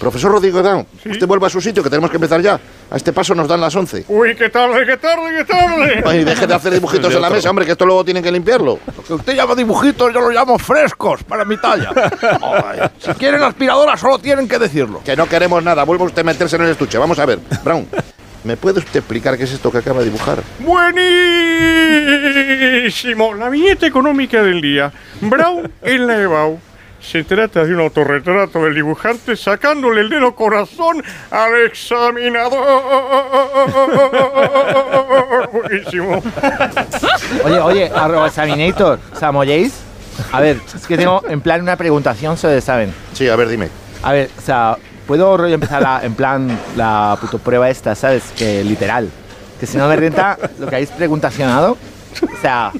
Profesor 0.03 0.33
Rodrigo 0.33 0.62
Down, 0.62 0.86
usted 1.05 1.25
vuelva 1.25 1.48
a 1.48 1.50
su 1.50 1.62
sitio, 1.62 1.81
que 1.81 1.89
tenemos 1.89 2.12
que 2.12 2.17
empezar 2.17 2.41
ya. 2.41 2.60
A 2.91 2.98
este 2.98 3.13
paso 3.13 3.33
nos 3.33 3.48
dan 3.48 3.62
las 3.62 3.74
11. 3.74 4.03
Uy, 4.10 4.36
qué 4.36 4.50
tarde, 4.50 4.86
qué 4.86 4.98
tarde, 4.98 5.38
qué 5.38 5.45
tarde. 5.45 6.03
Ay, 6.05 6.25
deje 6.25 6.45
de 6.45 6.53
hacer 6.53 6.74
dibujitos 6.74 7.15
en 7.15 7.22
la 7.22 7.29
mesa, 7.29 7.50
hombre, 7.50 7.65
que 7.65 7.72
esto 7.72 7.86
luego 7.86 8.03
tienen 8.03 8.22
que 8.22 8.29
limpiarlo. 8.29 8.79
Lo 8.98 9.01
que 9.01 9.13
usted 9.13 9.33
llama 9.33 9.55
dibujitos, 9.55 10.13
yo 10.13 10.19
lo 10.19 10.29
llamo 10.29 10.60
frescos 10.60 11.24
para 11.24 11.45
mi 11.45 11.55
talla. 11.55 11.91
Ay, 12.22 12.81
si 13.00 13.13
quieren 13.13 13.43
aspiradora, 13.43 13.95
solo 13.95 14.19
tienen 14.19 14.45
que 14.45 14.60
decirlo. 14.60 15.01
Que 15.05 15.15
no 15.15 15.25
queremos 15.25 15.63
nada, 15.63 15.86
vuelva 15.86 16.03
usted 16.03 16.19
a 16.19 16.25
meterse 16.25 16.57
en 16.57 16.63
el 16.63 16.72
estuche. 16.72 16.98
Vamos 16.98 17.17
a 17.19 17.25
ver, 17.25 17.39
Brown, 17.63 17.88
¿me 18.43 18.57
puede 18.57 18.79
usted 18.79 18.98
explicar 19.00 19.38
qué 19.38 19.45
es 19.45 19.53
esto 19.53 19.72
que 19.72 19.77
acaba 19.77 20.00
de 20.00 20.05
dibujar? 20.07 20.39
Buenísimo. 20.60 21.13
La 23.36 23.48
viñeta 23.48 23.88
económica 23.88 24.43
del 24.43 24.60
día. 24.60 24.91
Brown 25.22 25.72
en 25.81 26.07
la 26.07 26.19
EBAU. 26.19 26.60
Se 27.03 27.24
trata 27.24 27.65
de 27.65 27.74
un 27.74 27.81
autorretrato 27.81 28.63
del 28.63 28.75
dibujante 28.75 29.36
sacándole 29.36 30.01
el 30.01 30.10
dedo 30.10 30.33
corazón 30.33 31.03
al 31.29 31.65
examinador. 31.65 32.63
Buenísimo. 35.51 36.24
Oye, 37.43 37.60
oye, 37.60 37.91
arroba 37.93 38.27
examinator, 38.27 39.00
¿Samoyéis? 39.19 39.74
A 40.31 40.39
ver, 40.39 40.60
es 40.75 40.86
que 40.88 40.95
tengo 40.98 41.22
en 41.27 41.41
plan 41.41 41.62
una 41.62 41.75
preguntación 41.75 42.38
sobre 42.38 42.62
saben. 42.62 42.93
Sí, 43.13 43.27
a 43.27 43.36
ver, 43.36 43.50
dime. 43.50 43.69
A 44.01 44.13
ver, 44.13 44.29
o 44.38 44.41
sea, 44.41 44.77
¿puedo 45.07 45.36
rollo 45.38 45.55
empezar 45.55 45.81
la- 45.81 46.01
en 46.03 46.13
plan 46.15 46.57
la 46.75 47.17
puto 47.19 47.39
prueba 47.39 47.69
esta, 47.69 47.95
¿sabes? 47.95 48.24
Que 48.38 48.63
literal. 48.63 49.10
Que 49.60 49.65
si 49.65 49.77
no 49.77 49.88
me 49.88 49.95
renta 49.95 50.38
lo 50.60 50.67
que 50.67 50.75
habéis 50.75 50.91
preguntacionado. 50.91 51.77
O 52.22 52.41
sea, 52.41 52.72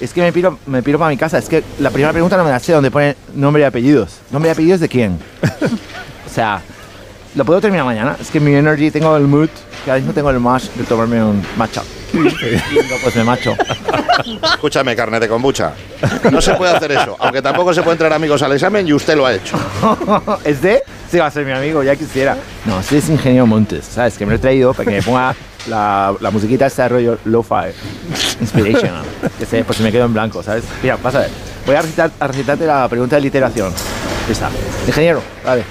es 0.00 0.12
que 0.12 0.20
me 0.20 0.32
piro, 0.32 0.58
me 0.66 0.82
piro 0.82 0.98
para 0.98 1.10
mi 1.10 1.16
casa. 1.16 1.38
Es 1.38 1.48
que 1.48 1.62
la 1.78 1.90
primera 1.90 2.12
pregunta 2.12 2.36
no 2.36 2.44
me 2.44 2.50
la 2.50 2.58
sé, 2.58 2.72
donde 2.72 2.90
pone 2.90 3.16
nombre 3.34 3.62
y 3.62 3.64
apellidos. 3.64 4.18
¿Nombre 4.30 4.50
y 4.50 4.52
apellidos 4.52 4.80
de 4.80 4.88
quién? 4.88 5.18
O 6.26 6.28
sea, 6.36 6.60
¿lo 7.34 7.46
puedo 7.46 7.62
terminar 7.62 7.86
mañana? 7.86 8.14
Es 8.20 8.30
que 8.30 8.40
mi 8.40 8.54
energy, 8.54 8.90
tengo 8.90 9.16
el 9.16 9.22
mood, 9.22 9.48
que 9.84 9.90
ahora 9.90 10.00
mismo 10.00 10.12
tengo 10.12 10.28
el 10.28 10.38
mash 10.38 10.64
de 10.74 10.84
tomarme 10.84 11.22
un 11.24 11.42
matcha. 11.56 11.82
Y 12.12 12.18
digo, 12.18 12.96
pues 13.02 13.16
me 13.16 13.24
macho. 13.24 13.56
Escúchame, 14.42 14.94
carne 14.94 15.18
de 15.18 15.28
kombucha. 15.28 15.72
No 16.30 16.42
se 16.42 16.52
puede 16.54 16.76
hacer 16.76 16.92
eso, 16.92 17.16
aunque 17.18 17.40
tampoco 17.40 17.72
se 17.72 17.82
puede 17.82 17.96
traer 17.96 18.12
amigos 18.12 18.42
al 18.42 18.52
examen 18.52 18.86
y 18.86 18.92
usted 18.92 19.16
lo 19.16 19.24
ha 19.24 19.32
hecho. 19.32 19.58
¿Es 20.44 20.60
de? 20.60 20.82
Sí, 21.10 21.16
va 21.18 21.26
a 21.26 21.30
ser 21.30 21.46
mi 21.46 21.52
amigo, 21.52 21.82
ya 21.82 21.96
quisiera. 21.96 22.36
No, 22.66 22.82
sí 22.82 22.96
es 22.96 23.08
ingeniero 23.08 23.46
Montes, 23.46 23.86
¿sabes? 23.86 24.18
Que 24.18 24.26
me 24.26 24.32
lo 24.32 24.36
he 24.36 24.40
traído 24.40 24.74
para 24.74 24.90
que 24.90 24.96
me 24.96 25.02
ponga 25.02 25.34
la, 25.68 26.14
la 26.20 26.30
musiquita 26.30 26.66
esta 26.66 26.84
de 26.84 26.88
rollo 26.88 27.18
lo-fi, 27.24 27.72
inspirational. 28.40 29.04
Que 29.38 29.46
sé, 29.46 29.64
pues 29.64 29.78
si 29.78 29.84
me 29.84 29.92
quedo 29.92 30.04
en 30.04 30.12
blanco, 30.14 30.42
¿sabes? 30.42 30.64
Mira, 30.82 30.96
vas 31.02 31.14
a 31.14 31.20
ver. 31.20 31.30
Voy 31.66 31.74
a, 31.74 31.82
recitar, 31.82 32.10
a 32.20 32.26
recitarte 32.26 32.66
la 32.66 32.88
pregunta 32.88 33.16
de 33.16 33.22
literación. 33.22 33.72
Ahí 34.26 34.32
está. 34.32 34.50
Ingeniero, 34.86 35.20
vale. 35.44 35.64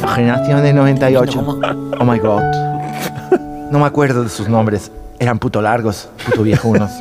La 0.00 0.08
generación 0.14 0.62
de 0.62 0.72
98. 0.72 1.60
Oh 1.98 2.04
my 2.04 2.18
god. 2.18 2.42
No 3.70 3.78
me 3.78 3.86
acuerdo 3.86 4.22
de 4.22 4.28
sus 4.28 4.48
nombres. 4.48 4.92
Eran 5.18 5.38
puto 5.38 5.60
largos, 5.60 6.08
puto 6.26 6.42
viejunos. 6.42 6.90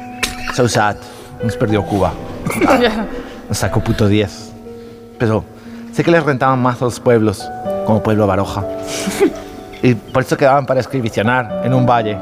So 0.53 0.67
sad. 0.67 0.97
Nos 1.43 1.57
perdió 1.57 1.83
Cuba. 1.83 2.13
Nos 3.49 3.57
sacó 3.57 3.83
puto 3.83 4.07
10. 4.07 4.51
Pero 5.17 5.43
sé 5.91 6.03
que 6.03 6.11
les 6.11 6.23
rentaban 6.23 6.61
más 6.61 6.79
a 6.79 6.85
los 6.85 6.99
pueblos, 6.99 7.49
como 7.87 8.03
Pueblo 8.03 8.27
Baroja. 8.27 8.63
Y 9.83 9.95
por 9.95 10.23
eso 10.23 10.37
quedaban 10.37 10.65
para 10.65 10.79
escribicionar 10.79 11.61
en 11.65 11.73
un 11.73 11.85
valle, 11.85 12.17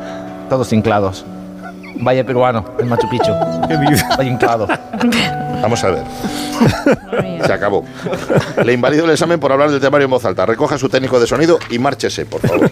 todos 0.49 0.73
inclados. 0.73 1.23
Valle 2.03 2.23
peruano, 2.23 2.65
en 2.79 2.89
Machu 2.89 3.07
Picchu. 3.07 3.31
Valle 3.31 4.29
inclado. 4.29 4.67
Vamos 5.61 5.83
a 5.83 5.91
ver. 5.91 6.03
Se 7.45 7.53
acabó. 7.53 7.85
Le 8.65 8.73
invalido 8.73 9.05
el 9.05 9.11
examen 9.11 9.39
por 9.39 9.51
hablar 9.51 9.69
del 9.69 9.79
temario 9.79 10.05
en 10.05 10.11
voz 10.11 10.25
alta. 10.25 10.43
Recoja 10.47 10.79
su 10.79 10.89
técnico 10.89 11.19
de 11.19 11.27
sonido 11.27 11.59
y 11.69 11.77
márchese, 11.77 12.25
por 12.25 12.41
favor. 12.41 12.71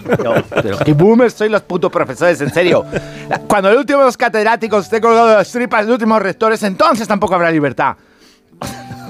Pero 0.63 0.79
qué 0.79 0.93
boomers 0.93 1.35
soy 1.35 1.49
los 1.49 1.61
putos 1.61 1.91
profesores, 1.91 2.41
en 2.41 2.51
serio. 2.51 2.83
Cuando 3.47 3.69
el 3.69 3.77
último 3.77 3.99
de 3.99 4.05
los 4.05 4.17
catedráticos 4.17 4.85
esté 4.85 4.99
colgado 4.99 5.27
de 5.27 5.35
las 5.35 5.51
tripas 5.51 5.81
de 5.81 5.87
los 5.87 5.93
últimos 5.97 6.19
rectores, 6.19 6.63
entonces 6.63 7.07
tampoco 7.07 7.35
habrá 7.35 7.51
libertad. 7.51 7.95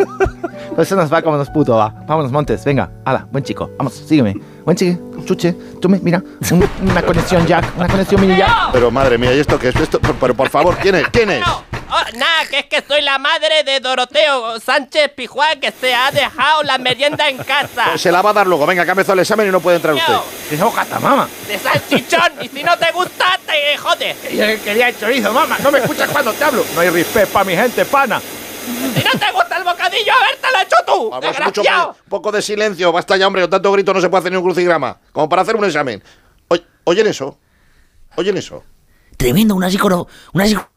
Eso 0.78 0.96
nos 0.96 1.12
va 1.12 1.22
como 1.22 1.36
nos 1.38 1.50
puto 1.50 1.76
va. 1.76 1.90
Vámonos, 2.08 2.32
Montes, 2.32 2.64
venga. 2.64 2.90
Hala, 3.04 3.28
buen 3.32 3.44
chico. 3.44 3.70
Vamos, 3.78 3.94
sígueme. 3.94 4.36
Buen 4.64 4.78
chico, 4.78 5.00
chuche. 5.26 5.54
Tú 5.82 5.90
me, 5.90 6.00
mira, 6.00 6.22
un- 6.52 6.70
una 6.90 7.02
conexión 7.02 7.46
jack, 7.46 7.66
una 7.76 7.88
conexión 7.88 8.22
mini 8.22 8.38
jack. 8.38 8.72
Pero 8.72 8.90
madre 8.92 9.18
mía, 9.18 9.34
¿y 9.34 9.40
esto 9.40 9.60
qué 9.60 9.70
es? 9.70 9.76
Esto, 9.76 10.00
pero, 10.00 10.16
pero, 10.20 10.34
por 10.36 10.50
favor, 10.50 10.78
¿quién 10.78 10.96
es? 10.96 11.08
¿Quién 11.10 11.32
es? 11.32 11.44
Oh, 11.92 12.18
nada, 12.18 12.46
que 12.50 12.60
es 12.60 12.66
que 12.68 12.84
soy 12.88 13.02
la 13.02 13.18
madre 13.18 13.64
de 13.66 13.80
Doroteo 13.80 14.60
Sánchez 14.60 15.12
Pijuán 15.16 15.60
que 15.60 15.72
se 15.72 15.94
ha 15.96 16.12
dejado 16.12 16.62
la 16.62 16.78
merienda 16.78 17.28
en 17.28 17.38
casa. 17.38 17.98
Se 17.98 18.12
la 18.12 18.22
va 18.22 18.30
a 18.30 18.34
dar 18.34 18.46
luego. 18.48 18.66
Venga, 18.68 18.84
que 18.86 18.92
ha 18.92 18.94
empezado 18.94 19.14
el 19.14 19.20
examen 19.22 19.48
y 19.48 19.52
no 19.52 19.60
puede 19.60 19.78
entrar 19.78 19.96
usted. 19.96 20.14
¡Qué 20.50 20.56
gata, 20.56 21.00
mamá! 21.00 21.28
De 21.48 21.58
salchichón 21.58 22.34
y 22.42 22.48
si 22.48 22.64
no 22.64 22.78
te 22.78 22.92
gusta 22.92 23.40
te 23.46 23.76
jodes. 23.78 24.16
Yo 24.32 24.64
quería 24.64 24.90
el 24.90 25.00
chorizo, 25.00 25.34
mamá. 25.34 25.58
No 25.64 25.72
me 25.72 25.80
escuchas 25.80 26.10
cuando 26.10 26.32
te 26.34 26.44
hablo. 26.44 26.64
No 26.76 26.82
hay 26.82 26.90
respeto 26.90 27.28
para 27.34 27.46
mi 27.46 27.56
gente, 27.56 27.84
pana. 27.86 28.22
Si 28.96 29.04
no 29.04 29.12
te 29.12 29.32
gusta 29.34 29.58
el 29.58 29.64
bocadillo, 29.64 30.12
a 30.14 30.22
ver, 30.26 30.38
te 30.42 30.52
lo 30.52 30.60
hecho 30.64 30.76
tú. 30.86 31.10
Vamos, 31.10 31.36
mucho 31.46 31.64
más- 31.64 31.88
poco 32.08 32.32
de 32.32 32.42
silencio. 32.42 32.92
Basta 32.92 33.18
ya, 33.18 33.28
hombre. 33.28 33.42
Con 33.44 33.52
tanto 33.52 33.72
grito 33.72 33.94
no 33.94 34.02
se 34.02 34.10
puede 34.10 34.20
hacer 34.22 34.32
ni 34.32 34.38
un 34.38 34.44
crucigrama. 34.44 34.98
Como 35.12 35.28
para 35.30 35.42
hacer 35.42 35.56
un 35.56 35.66
examen. 35.66 36.04
Oy- 36.48 36.66
¿Oyen 36.86 37.08
eso? 37.08 37.38
¿Oyen 38.16 38.38
eso? 38.38 38.64
Tremendo, 39.18 39.56
una 39.56 39.70
psicoro... 39.70 40.08
Una 40.34 40.46
psico- 40.46 40.70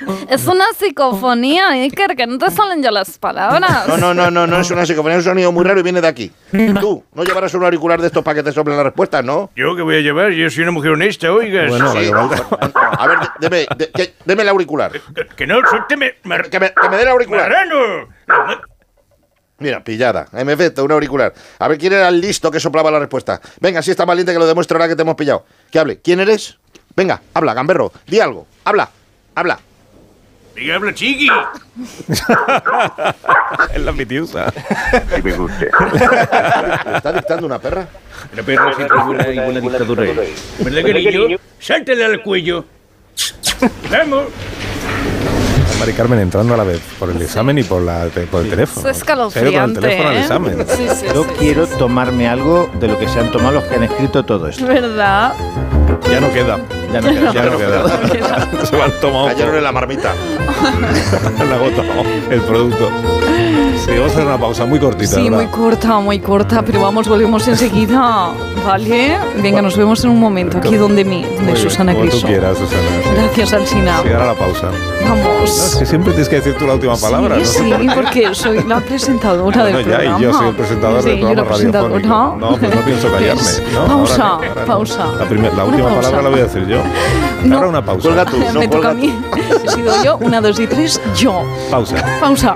Es 0.28 0.46
una 0.46 0.64
psicofonía, 0.78 1.70
Iker, 1.70 2.14
que 2.16 2.26
no 2.26 2.38
te 2.38 2.50
salen 2.50 2.82
ya 2.82 2.90
las 2.90 3.18
palabras. 3.18 3.86
No, 3.88 3.96
no, 3.96 4.14
no, 4.14 4.30
no, 4.30 4.46
no 4.46 4.60
es 4.60 4.70
una 4.70 4.84
psicofonía, 4.86 5.18
es 5.18 5.24
un 5.26 5.30
sonido 5.32 5.52
muy 5.52 5.64
raro 5.64 5.80
y 5.80 5.82
viene 5.82 6.00
de 6.00 6.08
aquí. 6.08 6.32
Tú, 6.80 7.04
no 7.14 7.24
llevarás 7.24 7.52
un 7.54 7.64
auricular 7.64 8.00
de 8.00 8.06
estos 8.08 8.22
para 8.22 8.36
que 8.36 8.42
te 8.42 8.52
soplen 8.52 8.76
las 8.76 8.84
respuestas, 8.86 9.24
¿no? 9.24 9.50
¿Yo 9.56 9.74
qué 9.76 9.82
voy 9.82 9.96
a 9.96 10.00
llevar? 10.00 10.30
Yo 10.32 10.48
soy 10.50 10.62
una 10.62 10.72
mujer 10.72 10.92
honesta, 10.92 11.32
oigas. 11.32 11.68
Bueno, 11.68 11.92
Sí, 11.92 12.10
A 12.12 13.06
ver, 13.06 13.18
de- 13.18 13.28
deme, 13.40 13.66
de- 13.76 13.90
que- 13.90 14.14
deme 14.24 14.42
el 14.42 14.48
auricular. 14.50 14.92
Que 15.36 15.46
no, 15.46 15.60
suélteme. 15.68 16.14
Que 16.50 16.58
me, 16.60 16.72
que 16.72 16.88
me 16.88 16.96
dé 16.96 17.02
el 17.02 17.08
auricular. 17.08 17.48
¡Marrano! 17.50 18.08
Mira, 19.60 19.82
pillada. 19.82 20.28
En 20.32 20.48
efecto, 20.50 20.84
un 20.84 20.92
auricular. 20.92 21.34
A 21.58 21.66
ver 21.66 21.78
quién 21.78 21.92
era 21.92 22.08
el 22.08 22.20
listo 22.20 22.50
que 22.50 22.60
soplaba 22.60 22.90
la 22.92 23.00
respuesta. 23.00 23.40
Venga, 23.60 23.82
si 23.82 23.90
está 23.90 24.04
valiente 24.04 24.32
que 24.32 24.38
lo 24.38 24.46
demuestre 24.46 24.76
ahora 24.76 24.86
que 24.86 24.94
te 24.94 25.02
hemos 25.02 25.16
pillado. 25.16 25.44
Que 25.72 25.80
hable. 25.80 25.98
¿Quién 26.00 26.20
eres? 26.20 26.58
Venga, 26.94 27.20
habla, 27.34 27.54
gamberro. 27.54 27.92
Di 28.06 28.20
algo. 28.20 28.46
Habla. 28.64 28.88
Habla. 29.34 29.58
Diga, 30.58 30.74
habla, 30.76 30.92
chiqui. 30.92 31.28
es 33.74 33.82
la 33.82 33.92
pitiusa. 33.92 34.52
Sí, 34.52 35.22
me 35.22 35.32
gusta. 35.32 35.66
¿Está 36.96 37.12
dictando 37.12 37.46
una 37.46 37.58
perra? 37.58 37.86
Una 38.32 38.42
perra 38.42 38.74
siempre 38.74 38.98
buena 39.04 39.28
y 39.28 39.38
buena 39.38 39.60
dictadura. 39.60 40.02
¿Verdad, 40.58 40.82
cariño? 40.82 41.38
Sáltale 41.60 42.04
al 42.04 42.22
cuello. 42.22 42.64
Vamos. 43.90 44.24
Mari 45.78 45.92
Carmen 45.92 46.18
entrando 46.18 46.54
a 46.54 46.56
la 46.56 46.64
vez 46.64 46.80
por 46.98 47.10
el 47.10 47.22
examen 47.22 47.56
y 47.58 47.62
por, 47.62 47.82
la, 47.82 48.08
por 48.30 48.42
el 48.42 48.50
teléfono. 48.50 48.88
Es 48.88 48.96
escalofriante, 48.96 49.50
Pero 49.50 49.62
con 49.62 49.70
el 49.70 49.80
teléfono 49.80 50.08
al 50.08 50.16
¿eh? 50.16 50.20
examen. 50.20 50.66
Sí, 50.76 50.88
sí, 50.92 51.06
Yo 51.14 51.22
sí. 51.22 51.30
quiero 51.38 51.66
tomarme 51.68 52.28
algo 52.28 52.68
de 52.80 52.88
lo 52.88 52.98
que 52.98 53.06
se 53.06 53.20
han 53.20 53.30
tomado 53.30 53.52
los 53.52 53.64
que 53.64 53.76
han 53.76 53.84
escrito 53.84 54.24
todo 54.24 54.48
esto. 54.48 54.66
¿Verdad? 54.66 55.34
Ya 56.10 56.20
no 56.20 56.32
queda. 56.32 56.58
Ya 56.92 57.00
no 57.00 57.08
queda. 57.10 57.32
Ya 57.32 57.42
no 57.44 57.58
queda. 58.12 58.48
Se 58.64 58.76
lo 58.76 58.82
han 58.84 58.92
tomado. 59.00 59.26
Cayeron 59.26 59.56
en 59.56 59.64
la 59.64 59.72
marmita. 59.72 60.12
Le 61.38 61.52
ha 61.52 61.56
agotado 61.56 62.02
el 62.30 62.40
producto. 62.42 62.88
Sí, 63.84 63.92
vamos 63.92 64.10
a 64.10 64.14
hacer 64.14 64.26
una 64.26 64.38
pausa 64.38 64.64
muy 64.66 64.78
cortita. 64.80 65.16
Sí, 65.16 65.22
¿verdad? 65.24 65.36
muy 65.38 65.46
corta, 65.46 65.98
muy 66.00 66.18
corta, 66.18 66.62
pero 66.62 66.82
vamos, 66.82 67.06
volvemos 67.08 67.46
enseguida, 67.46 68.30
¿vale? 68.66 69.16
Venga, 69.40 69.62
nos 69.62 69.76
vemos 69.76 70.02
en 70.04 70.10
un 70.10 70.18
momento 70.20 70.58
aquí 70.58 70.74
donde 70.76 71.04
mí, 71.04 71.20
Muy 71.24 71.36
donde 71.36 71.52
bien, 71.52 71.56
Susana 71.56 71.94
como 71.94 72.10
tú 72.10 72.20
quieras, 72.22 72.58
Susana. 72.58 72.82
sí. 73.02 73.10
Gracias, 73.14 73.52
Alsina. 73.52 74.00
Sí, 74.02 74.08
ahora 74.08 74.26
la 74.26 74.34
pausa. 74.34 74.66
No, 75.04 75.10
Vamos. 75.14 75.64
es 75.66 75.76
que 75.76 75.86
siempre 75.86 76.12
tienes 76.12 76.28
que 76.28 76.36
decir 76.36 76.56
tú 76.58 76.66
la 76.66 76.74
última 76.74 76.96
palabra. 76.96 77.36
Sí, 77.36 77.40
no 77.70 77.78
sé 77.78 77.82
sí, 77.82 77.88
porque 77.94 78.34
soy 78.34 78.62
la 78.64 78.80
presentadora 78.80 79.64
del 79.64 79.74
Bueno, 79.74 79.88
ya, 79.90 79.96
programa. 79.96 80.18
y 80.18 80.22
yo 80.22 80.32
soy 80.34 80.48
el 80.48 80.54
presentador 80.56 81.02
sí, 81.02 81.08
del 81.10 81.20
yo 81.20 81.28
la 81.34 81.44
programa 81.44 81.56
radiofónico. 81.56 81.94
presentadora. 81.94 82.50
No, 82.50 82.58
pues 82.58 82.74
no 82.74 82.80
pienso 82.82 83.12
callarme. 83.12 83.42
No, 83.72 83.86
pausa, 83.86 84.22
ahora 84.26 84.46
no, 84.46 84.48
ahora 84.50 84.60
no. 84.60 84.66
pausa. 84.66 85.06
La, 85.18 85.24
primer- 85.26 85.54
la 85.54 85.64
última 85.64 85.84
pausa. 85.88 86.00
palabra 86.00 86.22
la 86.22 86.28
voy 86.30 86.40
a 86.40 86.42
decir 86.44 86.66
yo. 86.66 86.77
No. 87.44 87.56
Ahora 87.56 87.68
una 87.68 87.84
pausa. 87.84 88.08
Cuelga 88.08 88.24
tú, 88.24 88.38
no 88.52 88.60
Me 88.60 88.68
toca 88.68 88.90
a 88.90 88.94
mí. 88.94 89.14
He 89.64 89.70
sido 89.70 90.04
yo, 90.04 90.16
una, 90.18 90.40
dos 90.40 90.58
y 90.58 90.66
tres, 90.66 91.00
yo. 91.16 91.44
Pausa. 91.70 92.04
Pausa. 92.20 92.54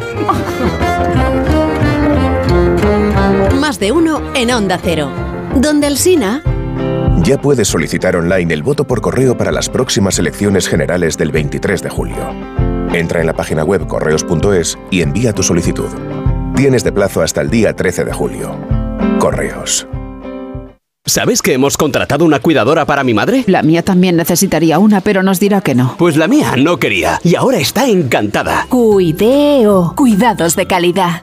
Más 3.61 3.79
de 3.79 3.93
uno 3.93 4.21
en 4.35 4.51
Onda 4.51 4.79
Cero. 4.83 5.09
Donde 5.55 5.87
Alsina. 5.87 6.43
Ya 7.23 7.41
puedes 7.41 7.69
solicitar 7.69 8.17
online 8.17 8.53
el 8.53 8.63
voto 8.63 8.85
por 8.85 9.01
correo 9.01 9.37
para 9.37 9.53
las 9.53 9.69
próximas 9.69 10.19
elecciones 10.19 10.67
generales 10.67 11.17
del 11.17 11.31
23 11.31 11.83
de 11.83 11.89
julio. 11.89 12.35
Entra 12.93 13.21
en 13.21 13.27
la 13.27 13.33
página 13.33 13.63
web 13.65 13.87
correos.es 13.87 14.77
y 14.91 15.03
envía 15.03 15.33
tu 15.33 15.43
solicitud. 15.43 15.89
Tienes 16.57 16.83
de 16.85 16.93
plazo 16.93 17.23
hasta 17.23 17.41
el 17.41 17.49
día 17.49 17.75
13 17.75 18.05
de 18.05 18.13
julio. 18.13 18.57
Correos. 19.19 19.87
¿Sabes 21.05 21.43
que 21.43 21.53
hemos 21.53 21.77
contratado 21.77 22.25
una 22.25 22.39
cuidadora 22.39 22.87
para 22.87 23.03
mi 23.03 23.13
madre? 23.13 23.43
La 23.49 23.63
mía 23.63 23.83
también 23.83 24.17
necesitaría 24.17 24.79
una, 24.79 25.01
pero 25.01 25.25
nos 25.25 25.41
dirá 25.41 25.61
que 25.61 25.75
no. 25.75 25.97
Pues 25.99 26.17
la 26.17 26.29
mía 26.29 26.55
no 26.57 26.79
quería 26.79 27.21
y 27.25 27.35
ahora 27.35 27.59
está 27.59 27.89
encantada. 27.89 28.67
Cuideo. 28.69 29.95
Cuidados 29.97 30.55
de 30.55 30.67
calidad. 30.67 31.23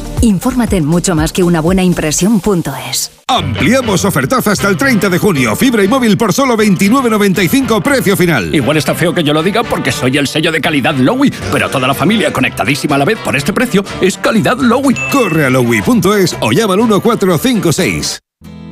Infórmate 0.21 0.77
en 0.77 0.85
mucho 0.85 1.15
más 1.15 1.31
que 1.33 1.43
una 1.43 1.61
buena 1.61 1.83
impresión.es. 1.83 3.11
Ampliamos 3.27 4.03
ofertas 4.03 4.45
hasta 4.47 4.67
el 4.67 4.77
30 4.77 5.09
de 5.09 5.17
junio. 5.17 5.55
Fibra 5.55 5.83
y 5.83 5.87
móvil 5.87 6.17
por 6.17 6.33
solo 6.33 6.57
29.95 6.57 7.81
precio 7.81 8.17
final. 8.17 8.53
Igual 8.53 8.77
está 8.77 8.93
feo 8.93 9.13
que 9.13 9.23
yo 9.23 9.33
lo 9.33 9.41
diga 9.41 9.63
porque 9.63 9.91
soy 9.91 10.17
el 10.17 10.27
sello 10.27 10.51
de 10.51 10.59
calidad 10.61 10.95
Lowy, 10.95 11.31
pero 11.51 11.69
toda 11.69 11.87
la 11.87 11.93
familia 11.93 12.33
conectadísima 12.33 12.95
a 12.95 12.99
la 12.99 13.05
vez 13.05 13.17
por 13.19 13.35
este 13.35 13.53
precio 13.53 13.83
es 14.01 14.17
calidad 14.17 14.57
Lowy. 14.57 14.95
Corre 15.11 15.45
a 15.45 15.49
lowy.es 15.49 16.35
o 16.41 16.51
llama 16.51 16.73
al 16.73 16.79
1456. 16.79 18.19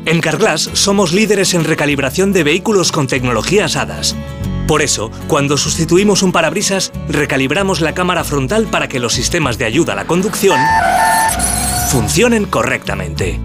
En 0.05 0.22
Carglass 0.22 0.69
somos 0.74 1.13
líderes 1.13 1.53
en 1.53 1.63
recalibración 1.63 2.34
de 2.34 2.43
vehículos 2.43 2.91
con 2.91 3.08
tecnologías 3.08 3.75
HADAS. 3.75 4.15
Por 4.69 4.83
eso, 4.83 5.09
cuando 5.27 5.57
sustituimos 5.57 6.21
un 6.21 6.31
parabrisas, 6.31 6.91
recalibramos 7.07 7.81
la 7.81 7.95
cámara 7.95 8.23
frontal 8.23 8.67
para 8.67 8.88
que 8.88 8.99
los 8.99 9.13
sistemas 9.13 9.57
de 9.57 9.65
ayuda 9.65 9.93
a 9.93 9.95
la 9.95 10.05
conducción 10.05 10.59
funcionen 11.89 12.45
correctamente. 12.45 13.39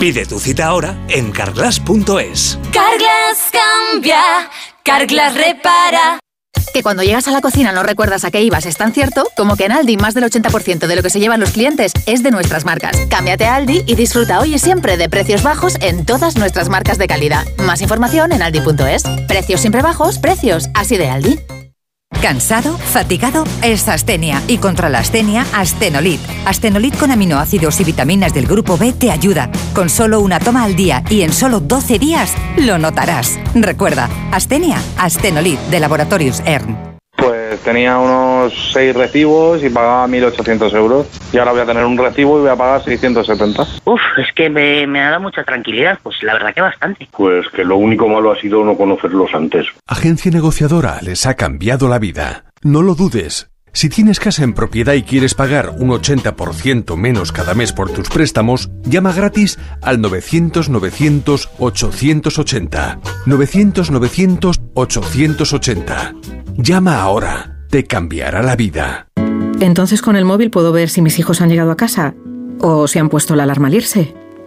Pide 0.00 0.24
tu 0.24 0.40
cita 0.40 0.68
ahora 0.68 0.96
en 1.10 1.30
carglass.es. 1.30 2.58
Carglass 2.72 3.50
cambia, 3.52 4.50
Carglass 4.82 5.34
repara. 5.34 6.21
Que 6.72 6.82
cuando 6.82 7.02
llegas 7.02 7.28
a 7.28 7.32
la 7.32 7.40
cocina 7.40 7.72
no 7.72 7.82
recuerdas 7.82 8.24
a 8.24 8.30
qué 8.30 8.40
ibas 8.42 8.64
es 8.64 8.76
tan 8.76 8.92
cierto 8.92 9.28
como 9.36 9.56
que 9.56 9.66
en 9.66 9.72
Aldi 9.72 9.96
más 9.96 10.14
del 10.14 10.24
80% 10.24 10.86
de 10.86 10.96
lo 10.96 11.02
que 11.02 11.10
se 11.10 11.20
llevan 11.20 11.40
los 11.40 11.50
clientes 11.50 11.92
es 12.06 12.22
de 12.22 12.30
nuestras 12.30 12.64
marcas. 12.64 12.96
Cámbiate 13.10 13.44
a 13.44 13.56
Aldi 13.56 13.84
y 13.86 13.94
disfruta 13.94 14.40
hoy 14.40 14.54
y 14.54 14.58
siempre 14.58 14.96
de 14.96 15.08
precios 15.08 15.42
bajos 15.42 15.76
en 15.80 16.06
todas 16.06 16.36
nuestras 16.36 16.68
marcas 16.68 16.98
de 16.98 17.08
calidad. 17.08 17.44
Más 17.58 17.82
información 17.82 18.32
en 18.32 18.42
aldi.es. 18.42 19.02
Precios 19.28 19.60
siempre 19.60 19.82
bajos, 19.82 20.18
precios 20.18 20.68
así 20.74 20.96
de 20.96 21.08
Aldi. 21.08 21.40
¿Cansado? 22.20 22.76
¿Fatigado? 22.78 23.44
Es 23.62 23.88
astenia. 23.88 24.42
Y 24.46 24.58
contra 24.58 24.88
la 24.88 24.98
astenia, 24.98 25.46
Astenolit. 25.52 26.20
Astenolit 26.44 26.96
con 26.96 27.10
aminoácidos 27.10 27.80
y 27.80 27.84
vitaminas 27.84 28.34
del 28.34 28.46
grupo 28.46 28.76
B 28.76 28.92
te 28.92 29.10
ayuda. 29.10 29.50
Con 29.74 29.88
solo 29.88 30.20
una 30.20 30.38
toma 30.38 30.64
al 30.64 30.76
día 30.76 31.02
y 31.08 31.22
en 31.22 31.32
solo 31.32 31.60
12 31.60 31.98
días, 31.98 32.34
lo 32.56 32.78
notarás. 32.78 33.38
Recuerda, 33.54 34.08
Astenia, 34.30 34.80
Astenolit 34.98 35.58
de 35.70 35.80
Laboratorios 35.80 36.42
ERN. 36.46 36.91
Pues 37.52 37.64
tenía 37.64 37.98
unos 37.98 38.70
6 38.72 38.96
recibos 38.96 39.62
y 39.62 39.68
pagaba 39.68 40.06
1.800 40.06 40.74
euros. 40.74 41.06
Y 41.34 41.36
ahora 41.36 41.52
voy 41.52 41.60
a 41.60 41.66
tener 41.66 41.84
un 41.84 41.98
recibo 41.98 42.38
y 42.38 42.40
voy 42.40 42.50
a 42.50 42.56
pagar 42.56 42.82
670. 42.82 43.62
Uf, 43.84 44.00
es 44.16 44.32
que 44.34 44.48
me, 44.48 44.86
me 44.86 45.02
ha 45.02 45.10
dado 45.10 45.20
mucha 45.20 45.44
tranquilidad. 45.44 45.98
Pues 46.02 46.16
la 46.22 46.32
verdad 46.32 46.54
que 46.54 46.62
bastante. 46.62 47.08
Pues 47.14 47.46
que 47.50 47.62
lo 47.62 47.76
único 47.76 48.08
malo 48.08 48.32
ha 48.32 48.40
sido 48.40 48.64
no 48.64 48.74
conocerlos 48.74 49.34
antes. 49.34 49.66
Agencia 49.86 50.30
negociadora 50.30 51.00
les 51.02 51.26
ha 51.26 51.34
cambiado 51.34 51.90
la 51.90 51.98
vida. 51.98 52.46
No 52.62 52.80
lo 52.80 52.94
dudes. 52.94 53.51
Si 53.74 53.88
tienes 53.88 54.20
casa 54.20 54.44
en 54.44 54.52
propiedad 54.52 54.92
y 54.92 55.02
quieres 55.02 55.32
pagar 55.34 55.74
un 55.78 55.88
80% 55.88 56.94
menos 56.96 57.32
cada 57.32 57.54
mes 57.54 57.72
por 57.72 57.88
tus 57.90 58.10
préstamos, 58.10 58.70
llama 58.84 59.12
gratis 59.12 59.58
al 59.80 59.98
900-900-880. 60.00 63.00
900-900-880. 63.26 66.14
Llama 66.58 67.00
ahora. 67.00 67.56
Te 67.70 67.84
cambiará 67.84 68.42
la 68.42 68.56
vida. 68.56 69.06
Entonces 69.58 70.02
con 70.02 70.16
el 70.16 70.26
móvil 70.26 70.50
puedo 70.50 70.72
ver 70.72 70.90
si 70.90 71.00
mis 71.00 71.18
hijos 71.18 71.40
han 71.40 71.48
llegado 71.48 71.70
a 71.70 71.76
casa 71.76 72.14
o 72.60 72.86
si 72.86 72.98
han 72.98 73.08
puesto 73.08 73.34
la 73.36 73.44
alarma 73.44 73.68
al 73.68 73.74
irse. 73.74 74.14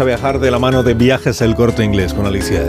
A 0.00 0.04
viajar 0.04 0.40
de 0.40 0.50
la 0.50 0.58
mano 0.58 0.82
de 0.82 0.94
Viajes 0.94 1.40
El 1.40 1.54
Corte 1.54 1.82
Inglés 1.82 2.12
con 2.12 2.26
Alicia. 2.26 2.64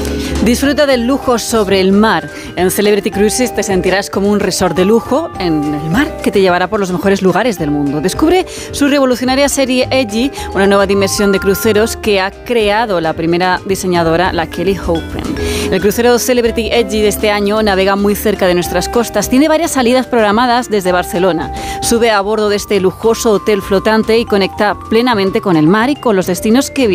Disfruta 0.45 0.85
del 0.85 1.05
lujo 1.05 1.39
sobre 1.39 1.81
el 1.81 1.91
mar. 1.91 2.29
En 2.55 2.71
Celebrity 2.71 3.11
Cruises 3.11 3.53
te 3.53 3.63
sentirás 3.63 4.09
como 4.09 4.29
un 4.29 4.39
resort 4.39 4.75
de 4.75 4.85
lujo 4.85 5.29
en 5.39 5.73
el 5.73 5.89
mar 5.89 6.21
que 6.21 6.31
te 6.31 6.41
llevará 6.41 6.69
por 6.69 6.79
los 6.79 6.91
mejores 6.91 7.21
lugares 7.21 7.59
del 7.59 7.71
mundo. 7.71 8.01
Descubre 8.01 8.45
su 8.71 8.87
revolucionaria 8.87 9.49
serie 9.49 9.87
Edgy, 9.91 10.31
una 10.53 10.67
nueva 10.67 10.85
dimensión 10.85 11.31
de 11.31 11.39
cruceros 11.39 11.97
que 11.97 12.21
ha 12.21 12.31
creado 12.31 13.01
la 13.01 13.13
primera 13.13 13.59
diseñadora, 13.65 14.31
la 14.31 14.47
Kelly 14.47 14.77
Hopen. 14.77 15.23
El 15.71 15.81
crucero 15.81 16.17
Celebrity 16.19 16.69
Edgy 16.71 17.01
de 17.01 17.09
este 17.09 17.29
año 17.29 17.61
navega 17.61 17.95
muy 17.95 18.15
cerca 18.15 18.47
de 18.47 18.53
nuestras 18.53 18.87
costas. 18.87 19.29
Tiene 19.29 19.49
varias 19.49 19.71
salidas 19.71 20.07
programadas 20.07 20.69
desde 20.69 20.91
Barcelona. 20.91 21.51
Sube 21.81 22.09
a 22.09 22.21
bordo 22.21 22.49
de 22.49 22.55
este 22.55 22.79
lujoso 22.79 23.31
hotel 23.31 23.61
flotante 23.61 24.17
y 24.17 24.25
conecta 24.25 24.77
plenamente 24.89 25.41
con 25.41 25.57
el 25.57 25.67
mar 25.67 25.89
y 25.89 25.95
con 25.95 26.15
los 26.15 26.27
destinos 26.27 26.71
que 26.71 26.87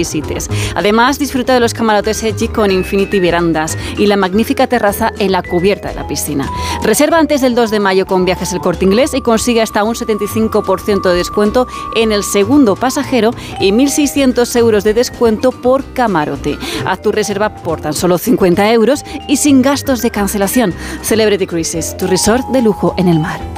Además, 0.75 1.19
disfruta 1.19 1.55
de 1.55 1.61
los 1.61 1.75
camarotes 1.75 2.23
Edgy 2.23 2.49
con 2.49 2.71
Infinity 2.71 3.21
Verandas 3.21 3.77
y 3.99 4.07
la 4.07 4.17
magnífica 4.17 4.67
terraza 4.67 5.11
en 5.19 5.33
la 5.33 5.43
cubierta 5.43 5.89
de 5.89 5.95
la 5.95 6.07
piscina. 6.07 6.49
Reserva 6.83 7.19
antes 7.19 7.41
del 7.41 7.55
2 7.55 7.71
de 7.71 7.81
mayo 7.81 8.07
con 8.07 8.25
Viajes 8.25 8.53
El 8.53 8.61
Corte 8.61 8.85
Inglés 8.85 9.15
y 9.15 9.21
consigue 9.21 9.63
hasta 9.63 9.85
un 9.85 9.95
75% 9.95 11.03
de 11.03 11.15
descuento 11.15 11.67
en 11.97 12.13
el 12.13 12.23
segundo 12.25 12.77
pasajero 12.77 13.31
y 13.61 13.73
1.600 13.73 14.57
euros 14.57 14.85
de 14.85 14.95
descuento 14.95 15.53
por 15.53 15.85
camarote. 15.95 16.59
Haz 16.87 17.03
tu 17.03 17.13
reserva 17.13 17.55
por 17.57 17.81
tan 17.81 17.93
solo 17.93 18.19
50 18.19 18.73
euros 18.73 19.05
y 19.29 19.37
sin 19.37 19.63
gastos 19.63 20.03
de 20.03 20.11
cancelación. 20.11 20.75
Celebrity 21.03 21.47
Cruises, 21.47 21.97
tu 21.97 22.07
resort 22.07 22.47
de 22.49 22.63
lujo 22.63 22.95
en 22.97 23.09
el 23.09 23.19
mar. 23.19 23.52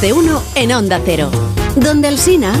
De 0.00 0.12
uno 0.12 0.40
en 0.54 0.70
Onda 0.72 1.00
Cero. 1.04 1.28
Donde 1.74 2.06
el 2.06 2.18
Sina. 2.18 2.52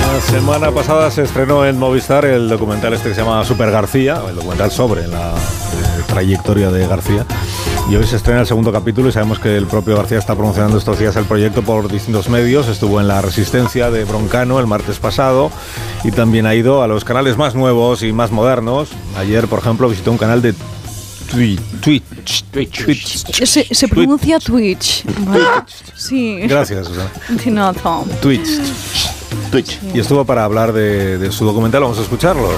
La 0.00 0.20
semana 0.20 0.70
pasada 0.70 1.10
se 1.10 1.22
estrenó 1.22 1.66
en 1.66 1.78
Movistar 1.78 2.24
el 2.26 2.48
documental 2.48 2.94
este 2.94 3.08
que 3.08 3.14
se 3.16 3.22
llama 3.22 3.44
Super 3.44 3.72
García, 3.72 4.22
el 4.28 4.36
documental 4.36 4.70
sobre 4.70 5.08
la 5.08 5.30
eh, 5.32 6.02
trayectoria 6.06 6.70
de 6.70 6.86
García. 6.86 7.26
Y 7.88 7.96
hoy 7.96 8.06
se 8.06 8.16
estrena 8.16 8.40
el 8.40 8.46
segundo 8.46 8.70
capítulo 8.70 9.08
y 9.08 9.12
sabemos 9.12 9.38
que 9.38 9.56
el 9.56 9.66
propio 9.66 9.96
García 9.96 10.18
está 10.18 10.34
promocionando 10.34 10.76
estos 10.76 10.98
días 10.98 11.16
el 11.16 11.24
proyecto 11.24 11.62
por 11.62 11.90
distintos 11.90 12.28
medios. 12.28 12.68
Estuvo 12.68 13.00
en 13.00 13.08
La 13.08 13.22
Resistencia 13.22 13.90
de 13.90 14.04
Broncano 14.04 14.60
el 14.60 14.66
martes 14.66 14.98
pasado 14.98 15.50
y 16.04 16.10
también 16.10 16.44
ha 16.44 16.54
ido 16.54 16.82
a 16.82 16.86
los 16.86 17.04
canales 17.04 17.38
más 17.38 17.54
nuevos 17.54 18.02
y 18.02 18.12
más 18.12 18.30
modernos. 18.30 18.90
Ayer, 19.16 19.48
por 19.48 19.60
ejemplo, 19.60 19.88
visitó 19.88 20.12
un 20.12 20.18
canal 20.18 20.42
de 20.42 20.54
Twitch. 21.30 21.62
Twitch. 21.80 22.44
Twitch. 22.52 23.46
Se, 23.46 23.74
se 23.74 23.88
pronuncia 23.88 24.38
Twitch. 24.38 25.04
¿vale? 25.26 25.44
Sí. 25.96 26.40
Gracias, 26.42 26.88
Susana. 26.88 27.10
De 27.42 27.50
nada. 27.50 27.72
Twitch. 28.20 28.48
Twitch. 29.50 29.78
Y 29.94 30.00
estuvo 30.00 30.26
para 30.26 30.44
hablar 30.44 30.74
de, 30.74 31.16
de 31.16 31.32
su 31.32 31.46
documental. 31.46 31.80
Vamos 31.82 31.98
a 31.98 32.02
escucharlo. 32.02 32.50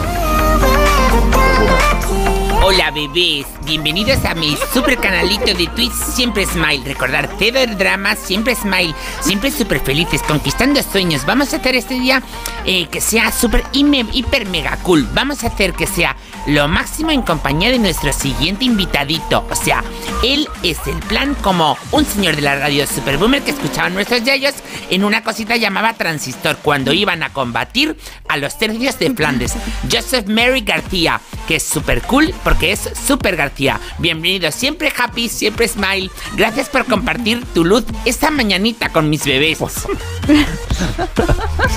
Hola 2.80 2.92
bebés, 2.92 3.44
bienvenidos 3.66 4.24
a 4.24 4.34
mi 4.34 4.56
super 4.72 4.96
canalito 4.96 5.52
de 5.52 5.66
Twitch 5.66 5.92
Siempre 5.92 6.46
Smile. 6.46 6.82
Recordar 6.86 7.28
cero 7.38 7.60
drama, 7.78 8.16
siempre 8.16 8.54
Smile, 8.54 8.94
siempre 9.20 9.50
súper 9.50 9.80
felices, 9.80 10.22
conquistando 10.22 10.82
sueños. 10.82 11.26
Vamos 11.26 11.52
a 11.52 11.58
hacer 11.58 11.76
este 11.76 12.00
día 12.00 12.22
eh, 12.64 12.86
que 12.86 13.02
sea 13.02 13.32
súper 13.32 13.64
hiper 13.74 14.46
mega 14.46 14.78
cool. 14.78 15.06
Vamos 15.12 15.44
a 15.44 15.48
hacer 15.48 15.74
que 15.74 15.86
sea 15.86 16.16
lo 16.46 16.68
máximo 16.68 17.10
en 17.10 17.20
compañía 17.20 17.70
de 17.70 17.78
nuestro 17.78 18.14
siguiente 18.14 18.64
invitadito. 18.64 19.46
O 19.50 19.54
sea, 19.54 19.84
él 20.24 20.48
es 20.62 20.78
el 20.86 20.96
plan 21.00 21.34
como 21.42 21.76
un 21.92 22.06
señor 22.06 22.36
de 22.36 22.42
la 22.42 22.56
radio 22.56 22.86
Super 22.86 23.18
Boomer 23.18 23.42
que 23.42 23.50
escuchaban 23.50 23.92
nuestros 23.92 24.24
yayos 24.24 24.54
en 24.88 25.04
una 25.04 25.22
cosita 25.22 25.56
llamada 25.56 25.92
transistor 25.92 26.56
cuando 26.62 26.94
iban 26.94 27.22
a 27.22 27.30
combatir 27.30 27.98
a 28.26 28.38
los 28.38 28.56
tercios 28.56 28.98
de 28.98 29.10
Flandes. 29.10 29.52
Joseph 29.92 30.28
Mary 30.28 30.62
García, 30.62 31.20
que 31.46 31.56
es 31.56 31.62
súper 31.62 32.00
cool 32.02 32.32
porque 32.42 32.69
es 32.70 32.90
Super 33.06 33.36
García. 33.36 33.80
Bienvenido, 33.98 34.50
siempre 34.52 34.92
happy, 34.96 35.28
siempre 35.28 35.66
smile. 35.68 36.10
Gracias 36.36 36.68
por 36.68 36.84
compartir 36.86 37.44
tu 37.54 37.64
luz 37.64 37.84
esta 38.04 38.30
mañanita 38.30 38.90
con 38.90 39.10
mis 39.10 39.24
bebés. 39.24 39.58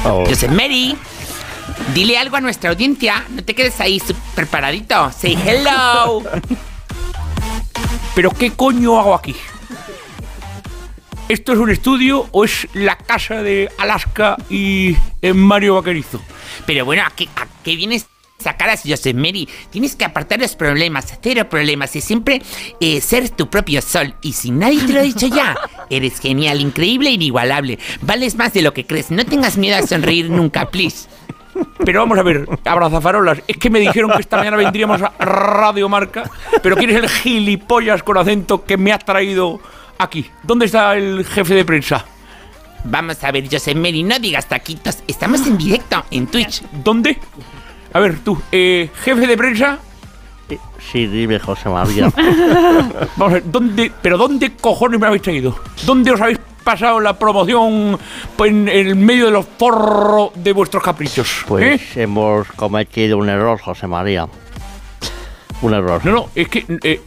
Joseph 0.04 0.52
Mary. 0.52 0.96
Dile 1.94 2.18
algo 2.18 2.38
a 2.38 2.42
nuestra 2.42 2.70
audiencia. 2.70 3.26
No 3.30 3.44
te 3.44 3.56
quedes 3.56 3.80
ahí 3.80 4.02
paradito. 4.50 5.12
Say 5.12 5.38
hello. 5.46 6.24
¿Pero 8.16 8.30
qué 8.32 8.52
coño 8.52 9.00
hago 9.00 9.16
aquí? 9.16 9.36
¿Esto 11.30 11.54
es 11.54 11.60
un 11.60 11.70
estudio 11.70 12.28
o 12.32 12.44
es 12.44 12.68
la 12.74 12.98
casa 12.98 13.42
de 13.42 13.72
Alaska 13.78 14.38
y 14.50 14.96
eh, 15.22 15.34
Mario 15.34 15.76
Vaquerizo? 15.76 16.22
Pero 16.66 16.86
bueno, 16.86 17.04
¿a 17.06 17.10
qué, 17.10 17.28
a 17.36 17.48
qué 17.64 17.76
vienes 17.76 18.06
sacaras 18.44 18.84
Joseph 18.86 19.16
Mary? 19.16 19.48
Tienes 19.70 19.96
que 19.96 20.06
apartar 20.06 20.40
los 20.40 20.56
problemas, 20.56 21.18
cero 21.22 21.50
problemas 21.50 21.96
y 21.96 22.02
siempre 22.02 22.42
eh, 22.80 23.02
ser 23.02 23.30
tu 23.30 23.50
propio 23.50 23.82
sol. 23.82 24.16
Y 24.22 24.34
si 24.34 24.52
nadie 24.52 24.82
te 24.86 24.94
lo 24.94 25.00
ha 25.00 25.04
dicho 25.04 25.28
ya, 25.28 25.58
eres 25.90 26.20
genial, 26.20 26.62
increíble 26.62 27.10
e 27.10 27.14
inigualable. 27.14 27.80
Vales 28.02 28.36
más 28.36 28.54
de 28.54 28.62
lo 28.62 28.74
que 28.74 28.86
crees. 28.86 29.12
No 29.12 29.26
tengas 29.26 29.58
miedo 29.58 29.78
a 29.78 29.88
sonreír 29.88 30.30
nunca, 30.30 30.70
please. 30.70 31.08
Pero 31.86 32.00
vamos 32.02 32.18
a 32.18 32.24
ver, 32.24 32.48
abrazafarolas, 32.66 33.42
es 33.48 33.58
que 33.58 33.70
me 33.70 33.80
dijeron 33.80 34.12
que 34.12 34.22
esta 34.22 34.38
mañana 34.38 34.58
vendríamos 34.58 35.02
a 35.02 35.14
Radio 35.20 35.88
Marca, 35.88 36.30
pero 36.62 36.76
¿quién 36.76 36.90
es 36.90 36.96
el 36.96 37.10
gilipollas 37.10 38.02
con 38.02 38.18
acento 38.18 38.66
que 38.66 38.78
me 38.78 38.92
ha 38.92 39.00
traído 39.00 39.60
aquí? 39.98 40.26
¿Dónde 40.42 40.66
está 40.66 40.96
el 40.96 41.26
jefe 41.26 41.54
de 41.54 41.66
prensa? 41.66 42.06
Vamos 42.86 43.24
a 43.24 43.32
ver, 43.32 43.48
Joseph 43.50 43.78
Mary, 43.78 44.04
no 44.04 44.20
digas 44.20 44.48
taquitos. 44.48 45.04
Estamos 45.08 45.46
en 45.48 45.58
directo 45.58 46.04
en 46.12 46.28
Twitch. 46.28 46.64
¿Dónde? 46.84 47.18
A 47.94 48.00
ver, 48.00 48.20
tú, 48.20 48.42
eh, 48.52 48.90
jefe 49.04 49.28
de 49.28 49.38
prensa. 49.38 49.80
Sí, 50.92 51.08
dime, 51.08 51.40
José 51.40 51.70
María. 51.70 52.12
Vamos 53.16 53.32
a 53.32 53.34
ver, 53.36 53.44
¿dónde, 53.46 53.92
pero 54.02 54.18
¿dónde 54.18 54.56
cojones 54.56 55.00
me 55.00 55.08
habéis 55.08 55.22
traído? 55.22 55.56
¿Dónde 55.86 56.12
os 56.12 56.20
habéis 56.20 56.40
pasado 56.64 57.00
la 57.00 57.18
promoción 57.18 57.98
pues, 58.36 58.52
en 58.52 58.68
el 58.68 58.96
medio 58.96 59.26
de 59.26 59.32
los 59.32 59.46
forros 59.58 60.32
de 60.36 60.54
vuestros 60.54 60.84
caprichos? 60.84 61.46
Pues 61.48 61.96
¿eh? 61.96 62.04
hemos 62.04 62.48
cometido 62.50 63.18
un 63.18 63.30
error, 63.30 63.60
José 63.60 63.88
María. 63.88 64.28
Un 65.62 65.74
error. 65.74 66.02
No, 66.04 66.12
no, 66.12 66.30
es 66.36 66.48
que 66.50 66.66
eh, 66.84 67.02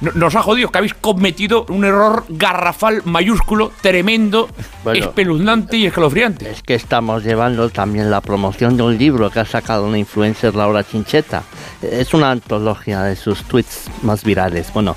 nos 0.00 0.34
ha 0.34 0.42
jodido 0.42 0.70
que 0.70 0.78
habéis 0.78 0.94
cometido 0.94 1.64
un 1.68 1.84
error 1.84 2.24
garrafal, 2.28 3.02
mayúsculo, 3.04 3.72
tremendo, 3.80 4.48
Bueno. 4.84 5.00
espeluznante 5.06 5.76
y 5.78 5.86
escalofriante. 5.86 6.50
Es 6.50 6.62
que 6.62 6.74
estamos 6.74 7.24
llevando 7.24 7.70
también 7.70 8.10
la 8.10 8.20
promoción 8.20 8.76
de 8.76 8.82
un 8.82 8.98
libro 8.98 9.30
que 9.30 9.40
ha 9.40 9.44
sacado 9.44 9.86
una 9.86 9.98
influencer, 9.98 10.54
Laura 10.54 10.84
Chincheta. 10.84 11.42
Es 11.82 12.12
una 12.14 12.30
antología 12.30 13.02
de 13.02 13.16
sus 13.16 13.42
tweets 13.44 13.90
más 14.02 14.22
virales. 14.24 14.72
Bueno, 14.72 14.96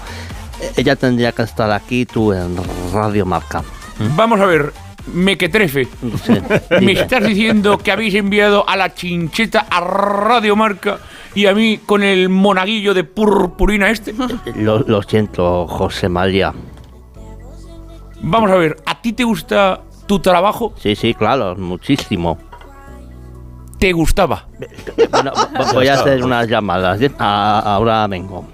ella 0.75 0.95
tendría 0.95 1.31
que 1.31 1.43
estar 1.43 1.71
aquí, 1.71 2.05
tú 2.05 2.33
en 2.33 2.57
Radio 2.93 3.25
Marca. 3.25 3.63
Vamos 4.15 4.39
a 4.41 4.45
ver, 4.45 4.73
mequetrefe. 5.13 5.87
Me 6.69 6.79
dime. 6.79 6.91
estás 6.93 7.23
diciendo 7.25 7.77
que 7.77 7.91
habéis 7.91 8.15
enviado 8.15 8.67
a 8.67 8.75
la 8.75 8.93
chincheta 8.93 9.65
a 9.69 9.79
Radio 9.81 10.55
Marca 10.55 10.99
y 11.35 11.45
a 11.45 11.53
mí 11.53 11.79
con 11.85 12.03
el 12.03 12.29
monaguillo 12.29 12.93
de 12.93 13.03
purpurina 13.03 13.89
este. 13.89 14.13
Lo, 14.55 14.79
lo 14.79 15.01
siento, 15.03 15.67
José 15.67 16.09
María. 16.09 16.53
Vamos 18.21 18.51
a 18.51 18.55
ver, 18.55 18.77
¿a 18.85 19.01
ti 19.01 19.13
te 19.13 19.23
gusta 19.23 19.81
tu 20.05 20.19
trabajo? 20.19 20.73
Sí, 20.77 20.95
sí, 20.95 21.13
claro, 21.13 21.55
muchísimo. 21.55 22.37
¿Te 23.77 23.93
gustaba? 23.93 24.47
Bueno, 25.09 25.31
vo- 25.31 25.73
voy 25.73 25.87
a 25.87 25.93
hacer 25.93 26.21
unas 26.23 26.47
llamadas. 26.49 27.01
¿eh? 27.01 27.11
A- 27.17 27.59
ahora 27.75 28.05
vengo. 28.07 28.45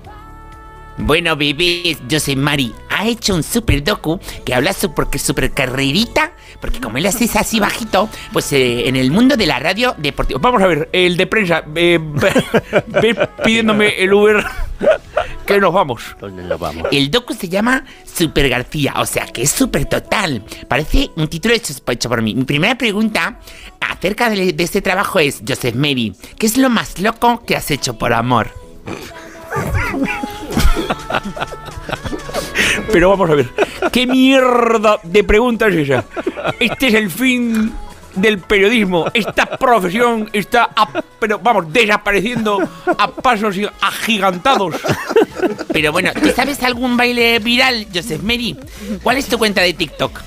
Bueno, 0.97 1.35
bebés, 1.35 1.97
Joseph 2.09 2.37
Mari 2.37 2.71
ha 2.89 3.07
hecho 3.07 3.33
un 3.33 3.41
super 3.43 3.83
docu 3.83 4.19
que 4.45 4.53
habla 4.53 4.71
su, 4.71 4.93
porque 4.93 5.17
super 5.17 5.51
carrerita, 5.51 6.33
porque 6.59 6.79
como 6.79 6.97
él 6.97 7.05
hace 7.05 7.29
así 7.37 7.59
bajito, 7.59 8.09
pues 8.31 8.51
eh, 8.53 8.87
en 8.87 8.95
el 8.95 9.11
mundo 9.11 9.37
de 9.37 9.45
la 9.45 9.59
radio 9.59 9.95
deportiva. 9.97 10.39
Vamos 10.41 10.61
a 10.61 10.67
ver, 10.67 10.89
el 10.91 11.17
de 11.17 11.27
prensa, 11.27 11.63
eh, 11.75 11.99
pidiéndome 13.43 14.01
el 14.01 14.13
Uber 14.13 14.45
que 15.45 15.59
nos 15.59 15.73
vamos. 15.73 16.15
¿Dónde 16.19 16.43
nos 16.43 16.59
vamos? 16.59 16.87
El 16.91 17.11
docu 17.11 17.33
se 17.33 17.49
llama 17.49 17.85
Super 18.03 18.49
García, 18.49 18.93
o 18.97 19.05
sea 19.05 19.25
que 19.27 19.43
es 19.43 19.51
súper 19.51 19.85
total. 19.85 20.43
Parece 20.67 21.11
un 21.15 21.27
título 21.27 21.53
hecho, 21.53 21.73
hecho 21.87 22.09
por 22.09 22.21
mí. 22.21 22.35
Mi 22.35 22.43
primera 22.43 22.77
pregunta 22.77 23.39
acerca 23.79 24.29
de, 24.29 24.53
de 24.53 24.63
este 24.63 24.81
trabajo 24.81 25.19
es, 25.19 25.41
Joseph 25.47 25.75
Mary, 25.75 26.15
¿qué 26.37 26.47
es 26.47 26.57
lo 26.57 26.69
más 26.69 26.99
loco 26.99 27.43
que 27.45 27.55
has 27.55 27.69
hecho 27.71 27.97
por 27.97 28.13
amor? 28.13 28.51
Pero 32.91 33.09
vamos 33.09 33.29
a 33.29 33.35
ver, 33.35 33.49
¿qué 33.91 34.07
mierda 34.07 34.99
de 35.03 35.23
pregunta 35.23 35.67
es 35.67 35.75
esa? 35.75 36.03
Este 36.59 36.87
es 36.87 36.93
el 36.93 37.09
fin 37.09 37.73
del 38.15 38.39
periodismo. 38.39 39.05
Esta 39.13 39.45
profesión 39.45 40.29
está, 40.31 40.69
a- 40.75 41.01
pero 41.19 41.39
vamos, 41.39 41.71
desapareciendo 41.73 42.59
a 42.97 43.11
pasos 43.11 43.55
agigantados. 43.81 44.75
Pero 45.73 45.91
bueno, 45.91 46.11
¿tú 46.13 46.29
sabes 46.35 46.61
algún 46.63 46.95
baile 46.95 47.39
viral, 47.39 47.87
Joseph 47.93 48.21
Mary? 48.21 48.57
¿Cuál 49.03 49.17
es 49.17 49.27
tu 49.27 49.37
cuenta 49.37 49.61
de 49.61 49.73
TikTok? 49.73 50.21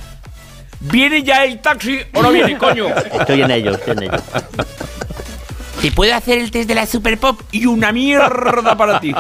¿Viene 0.81 1.23
ya 1.23 1.45
el 1.45 1.59
taxi 1.61 1.99
o 2.13 2.23
no 2.23 2.31
viene, 2.31 2.57
coño? 2.59 2.87
Estoy 3.19 3.43
en 3.43 3.51
ello, 3.51 3.71
estoy 3.73 3.93
en 3.97 4.03
ello. 4.05 4.13
¿Te 5.81 5.93
puedo 5.93 6.13
hacer 6.15 6.39
el 6.39 6.51
test 6.51 6.69
de 6.69 6.75
la 6.75 6.87
Super 6.87 7.19
Pop? 7.19 7.41
Y 7.53 7.67
una 7.67 7.93
mierda 7.93 8.77
para 8.77 8.99
ti. 8.99 9.15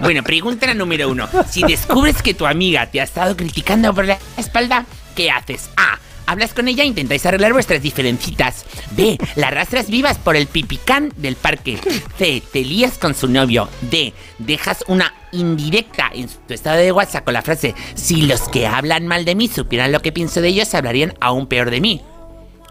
Bueno, 0.00 0.22
pregunta 0.22 0.66
la 0.66 0.74
número 0.74 1.10
uno. 1.10 1.28
Si 1.50 1.62
descubres 1.62 2.22
que 2.22 2.32
tu 2.32 2.46
amiga 2.46 2.86
te 2.86 3.00
ha 3.00 3.04
estado 3.04 3.36
criticando 3.36 3.92
por 3.92 4.06
la 4.06 4.18
espalda, 4.38 4.86
¿qué 5.14 5.30
haces? 5.30 5.68
A. 5.76 5.98
Hablas 6.26 6.54
con 6.54 6.68
ella 6.68 6.84
e 6.84 6.86
intentáis 6.86 7.24
arreglar 7.26 7.52
vuestras 7.52 7.82
diferencitas. 7.82 8.64
B. 8.92 9.18
La 9.36 9.48
arrastras 9.48 9.90
vivas 9.90 10.16
por 10.18 10.36
el 10.36 10.46
pipicán 10.46 11.12
del 11.16 11.36
parque. 11.36 11.78
C. 12.16 12.42
Te 12.52 12.60
lías 12.60 12.96
con 12.96 13.14
su 13.14 13.28
novio. 13.28 13.68
D. 13.90 14.14
Dejas 14.38 14.84
una 14.88 15.12
indirecta 15.32 16.10
en 16.14 16.28
tu 16.46 16.54
estado 16.54 16.78
de 16.78 16.92
WhatsApp 16.92 17.24
con 17.24 17.34
la 17.34 17.42
frase 17.42 17.74
Si 17.94 18.22
los 18.22 18.48
que 18.48 18.66
hablan 18.66 19.06
mal 19.06 19.26
de 19.26 19.34
mí 19.34 19.48
supieran 19.48 19.92
lo 19.92 20.00
que 20.00 20.12
pienso 20.12 20.40
de 20.40 20.48
ellos, 20.48 20.74
hablarían 20.74 21.14
aún 21.20 21.46
peor 21.46 21.70
de 21.70 21.80
mí. 21.82 22.00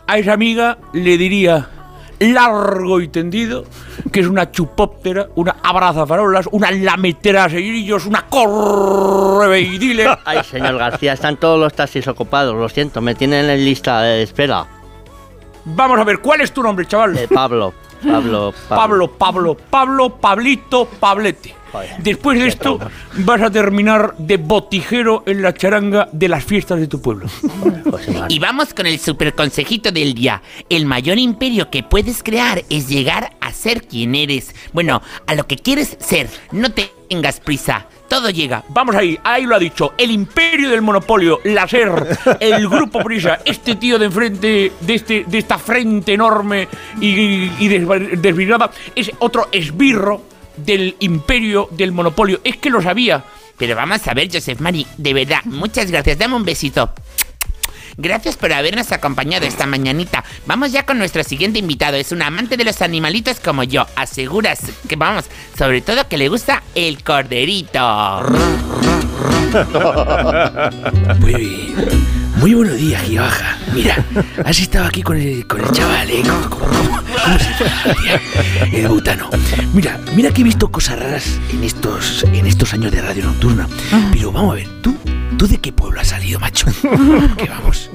A 0.08 0.18
esa 0.18 0.34
amiga 0.34 0.78
le 0.94 1.18
diría 1.18 1.70
largo 2.20 3.02
y 3.02 3.08
tendido 3.08 3.66
que 4.12 4.22
es 4.22 4.28
una 4.28 4.52
chupóptera, 4.52 5.28
una 5.36 5.58
abrazafarolas, 5.62 6.48
una 6.52 6.72
lametera 6.72 7.46
a 7.46 7.50
seguidillos, 7.50 8.06
una 8.06 8.26
correveidile. 8.28 10.08
Ay, 10.26 10.44
señor 10.44 10.78
García, 10.78 11.14
están 11.14 11.38
todos 11.38 11.60
los 11.60 11.74
taxis 11.74 12.08
ocupados. 12.08 12.56
Lo 12.56 12.70
siento, 12.70 13.02
me 13.02 13.16
tienen 13.16 13.50
en 13.50 13.64
lista 13.64 14.02
de 14.02 14.24
espera. 14.24 14.66
Vamos 15.66 16.00
a 16.00 16.04
ver, 16.04 16.20
¿cuál 16.20 16.42
es 16.42 16.52
tu 16.54 16.64
nombre, 16.64 16.86
chaval? 16.86 17.18
Eh, 17.18 17.28
Pablo, 17.28 17.74
Pablo, 18.02 18.54
Pablo, 18.70 19.12
Pablo, 19.12 19.58
Pablo, 19.70 20.10
Pablito, 20.16 20.86
Pablete. 20.86 21.57
Después 22.00 22.40
de 22.40 22.48
esto 22.48 22.80
vas 23.20 23.42
a 23.42 23.50
terminar 23.50 24.16
de 24.18 24.38
botijero 24.38 25.24
en 25.26 25.42
la 25.42 25.54
charanga 25.54 26.10
de 26.12 26.28
las 26.28 26.44
fiestas 26.44 26.80
de 26.80 26.88
tu 26.88 27.02
pueblo. 27.02 27.28
Y 28.30 28.40
vamos 28.40 28.74
con 28.74 28.86
el 28.86 29.00
super 29.00 29.34
consejito 29.34 29.92
del 29.92 30.14
día. 30.14 30.42
El 30.70 30.86
mayor 30.86 31.18
imperio 31.18 31.70
que 31.70 31.84
puedes 31.84 32.24
crear 32.24 32.64
es 32.70 32.88
llegar 32.88 33.36
a 33.40 33.52
ser 33.52 33.88
quien 33.88 34.16
eres. 34.16 34.54
Bueno, 34.74 35.02
a 35.26 35.36
lo 35.36 35.48
que 35.48 35.58
quieres 35.58 35.98
ser. 36.00 36.30
No 36.52 36.70
tengas 36.72 37.40
prisa. 37.40 37.88
Todo 38.08 38.30
llega. 38.30 38.64
Vamos 38.70 38.96
ahí, 38.96 39.20
ahí 39.24 39.46
lo 39.46 39.56
ha 39.56 39.60
dicho. 39.60 39.94
El 39.98 40.12
imperio 40.12 40.70
del 40.70 40.82
monopolio, 40.82 41.42
la 41.44 41.68
SER, 41.68 42.18
el 42.40 42.70
grupo 42.70 43.04
Prisa, 43.04 43.40
este 43.44 43.76
tío 43.76 44.00
de 44.00 44.06
enfrente, 44.06 44.72
de, 44.80 44.94
este, 44.94 45.26
de 45.28 45.38
esta 45.38 45.58
frente 45.58 46.14
enorme 46.14 46.70
y, 47.02 47.52
y 47.60 47.68
desvirgada, 47.68 48.72
es 48.96 49.12
otro 49.20 49.50
esbirro 49.52 50.37
del 50.58 50.96
imperio 51.00 51.70
del 51.72 51.92
monopolio. 51.92 52.40
Es 52.44 52.58
que 52.58 52.70
lo 52.70 52.82
sabía. 52.82 53.24
Pero 53.58 53.76
vamos 53.76 54.08
a 54.08 54.14
ver, 54.14 54.30
Joseph 54.32 54.60
Mari, 54.60 54.86
de 54.98 55.14
verdad, 55.14 55.40
muchas 55.46 55.90
gracias. 55.90 56.18
Dame 56.20 56.36
un 56.36 56.46
besito. 56.46 56.92
Gracias 58.00 58.38
por 58.38 58.54
habernos 58.54 58.92
acompañado 58.92 59.48
esta 59.48 59.66
mañanita. 59.66 60.24
Vamos 60.46 60.72
ya 60.72 60.86
con 60.86 61.00
nuestro 61.00 61.24
siguiente 61.24 61.58
invitado. 61.58 61.98
Es 61.98 62.12
un 62.12 62.22
amante 62.22 62.56
de 62.56 62.64
los 62.64 62.84
animalitos 62.84 63.40
como 63.40 63.64
yo. 63.64 63.88
Aseguras 63.96 64.60
que 64.88 64.96
vamos, 64.96 65.26
sobre 65.58 65.82
todo 65.82 66.08
que 66.08 66.18
le 66.20 66.30
gusta 66.30 66.62
el 66.76 67.04
corderito. 67.04 68.22
Muy, 71.20 71.74
muy 72.36 72.54
buenos 72.54 72.78
días, 72.78 73.02
Gibaja. 73.04 73.58
Mira, 73.74 74.06
has 74.46 74.60
estado 74.60 74.86
aquí 74.88 75.02
con 75.02 75.18
el, 75.18 75.48
con 75.48 75.62
el 75.62 75.72
chaval, 75.72 76.10
¿eh? 76.12 76.22
¿Cómo, 76.24 76.50
cómo- 76.50 76.68
cómo- 76.68 77.07
cómo 77.28 77.40
se 77.40 77.64
llama, 77.64 77.96
tía? 78.02 78.22
El 78.80 78.88
butano. 78.88 79.30
Mira, 79.74 80.00
mira 80.16 80.32
que 80.32 80.42
he 80.42 80.44
visto 80.44 80.70
cosas 80.72 81.00
raras 81.00 81.40
en 81.52 81.64
estos, 81.64 82.24
en 82.32 82.46
estos 82.46 82.74
años 82.74 82.92
de 82.92 83.02
radio 83.02 83.26
nocturna. 83.26 83.68
Pero 84.12 84.32
vamos 84.32 84.54
a 84.54 84.56
ver, 84.56 84.68
¿tú, 84.82 84.96
¿tú 85.38 85.48
de 85.48 85.58
qué 85.58 85.72
pueblo 85.72 86.00
has 86.00 86.08
salido, 86.08 86.40
macho? 86.40 86.68
Que 87.38 87.50
vamos. 87.50 87.90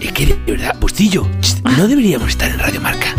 Es 0.00 0.12
que 0.12 0.26
de 0.26 0.52
verdad, 0.52 0.76
Bustillo, 0.80 1.26
no 1.76 1.88
deberíamos 1.88 2.28
estar 2.28 2.50
en 2.50 2.58
Radio 2.58 2.80
Marca. 2.80 3.14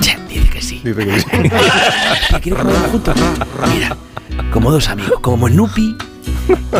Ya, 0.00 0.18
dice 0.28 0.48
que 0.48 0.62
sí. 0.62 0.80
Dice 0.84 1.04
que 1.06 1.20
sí. 1.20 1.26
quiero 2.42 2.64
juntos. 2.90 3.14
Mira, 3.74 3.96
como 4.52 4.70
dos 4.70 4.88
amigos, 4.88 5.20
como 5.20 5.48
Snoopy 5.48 5.96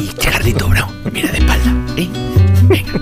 y 0.01 0.09
Chicardito 0.19 0.69
Brown. 0.69 0.91
Mira 1.13 1.31
de 1.33 1.39
espalda, 1.39 1.75
¿eh? 1.97 2.09
Venga. 2.63 2.93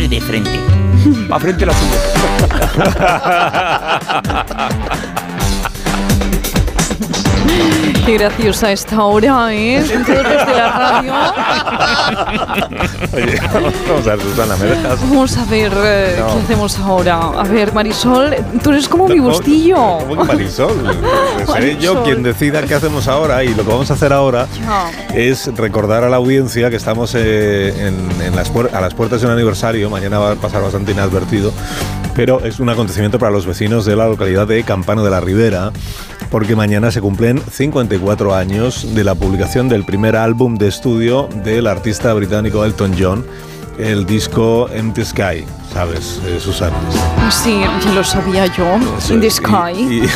Siempre 0.00 0.08
de 0.08 0.24
frente. 0.24 0.58
A 1.30 1.38
frente 1.38 1.66
la 1.66 1.74
Qué 8.10 8.18
graciosa 8.18 8.72
esta 8.72 9.04
hora, 9.04 9.54
¿eh? 9.54 9.84
Todos 9.88 10.04
desde 10.04 10.52
la 10.56 10.72
radio. 10.72 11.12
Oye, 13.12 13.40
vamos 13.86 14.06
a 14.08 14.16
ver, 14.16 14.20
Susana, 14.20 14.56
¿me 14.56 14.66
dejas? 14.66 15.00
Vamos 15.00 15.36
a 15.38 15.44
ver 15.44 15.72
eh, 15.76 16.16
No. 16.18 16.26
qué 16.34 16.38
hacemos 16.40 16.78
ahora. 16.80 17.18
A 17.38 17.44
ver, 17.44 17.72
Marisol, 17.72 18.34
tú 18.64 18.70
eres 18.70 18.88
como 18.88 19.06
mi 19.06 19.14
No, 19.14 19.22
bustillo. 19.22 19.76
¿Cómo 20.08 20.22
que 20.22 20.24
Marisol? 20.24 20.72
Seré 21.52 21.76
yo 21.76 21.94
Marisol. 21.94 22.02
quien 22.02 22.22
decida 22.24 22.62
qué 22.62 22.74
hacemos 22.74 23.06
ahora 23.06 23.44
y 23.44 23.54
lo 23.54 23.62
que 23.62 23.70
vamos 23.70 23.88
a 23.92 23.94
hacer 23.94 24.12
ahora 24.12 24.48
Ya. 24.60 24.90
es 25.14 25.46
recordar 25.54 26.02
a 26.02 26.08
la 26.08 26.16
audiencia 26.16 26.68
que 26.68 26.76
estamos 26.76 27.14
eh, 27.14 27.68
en, 27.86 28.22
en 28.26 28.34
las 28.34 28.52
puer- 28.52 28.72
a 28.74 28.80
las 28.80 28.92
puertas 28.92 29.20
de 29.20 29.28
un 29.28 29.34
aniversario, 29.34 29.88
mañana 29.88 30.18
va 30.18 30.32
a 30.32 30.34
pasar 30.34 30.62
bastante 30.62 30.90
inadvertido, 30.90 31.52
pero 32.16 32.40
es 32.44 32.58
un 32.58 32.70
acontecimiento 32.70 33.20
para 33.20 33.30
los 33.30 33.46
vecinos 33.46 33.84
de 33.84 33.94
la 33.94 34.08
localidad 34.08 34.48
de 34.48 34.64
Campano 34.64 35.04
de 35.04 35.10
la 35.10 35.20
Ribera, 35.20 35.70
porque 36.30 36.54
mañana 36.56 36.90
se 36.90 37.00
cumplen 37.00 37.40
54 37.50 38.34
años 38.34 38.94
de 38.94 39.04
la 39.04 39.14
publicación 39.14 39.68
del 39.68 39.84
primer 39.84 40.16
álbum 40.16 40.56
de 40.56 40.68
estudio 40.68 41.28
del 41.44 41.66
artista 41.66 42.12
británico 42.14 42.64
Elton 42.64 42.94
John, 42.98 43.26
el 43.78 44.06
disco 44.06 44.68
Empty 44.72 45.04
Sky, 45.04 45.44
¿sabes, 45.72 46.20
eh, 46.26 46.38
Susana? 46.40 46.76
Sí, 47.30 47.60
ya 47.84 47.92
lo 47.92 48.04
sabía 48.04 48.46
yo. 48.46 48.78
Eso 48.98 49.14
In 49.14 49.20
the 49.20 49.26
es. 49.28 49.34
sky. 49.36 49.72
Y, 49.76 50.04
y- 50.04 50.08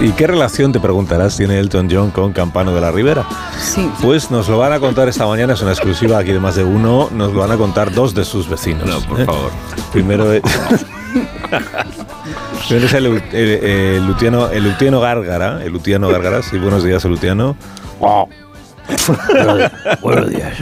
¿Y 0.06 0.12
qué 0.12 0.28
relación, 0.28 0.70
te 0.72 0.78
preguntarás, 0.78 1.36
tiene 1.36 1.58
Elton 1.58 1.88
John 1.90 2.10
con 2.12 2.32
Campano 2.32 2.72
de 2.72 2.80
la 2.80 2.92
Ribera? 2.92 3.26
Sí. 3.60 3.90
Pues 4.00 4.30
nos 4.30 4.48
lo 4.48 4.58
van 4.58 4.72
a 4.72 4.78
contar 4.78 5.08
esta 5.08 5.26
mañana, 5.26 5.54
es 5.54 5.60
una 5.60 5.72
exclusiva 5.72 6.18
aquí 6.18 6.30
de 6.32 6.38
más 6.38 6.54
de 6.54 6.62
uno, 6.64 7.08
nos 7.12 7.32
lo 7.32 7.40
van 7.40 7.50
a 7.50 7.56
contar 7.56 7.92
dos 7.92 8.14
de 8.14 8.24
sus 8.24 8.48
vecinos. 8.48 8.86
No, 8.86 9.00
por 9.00 9.24
favor. 9.26 9.50
Primero 9.92 10.26
Primero 12.68 12.86
es 12.86 12.94
el, 12.94 13.06
el, 13.06 13.22
el 13.32 14.06
Lutiano, 14.06 14.48
el 14.50 14.64
Lutiano 14.64 15.00
Gárgara, 15.00 15.62
el 15.62 15.72
Lutiano 15.72 16.08
Gárgara, 16.08 16.42
sí, 16.42 16.58
buenos 16.58 16.84
días, 16.84 17.04
el 17.04 17.12
Lutiano. 17.12 17.56
Buenos 20.02 20.28
días. 20.30 20.52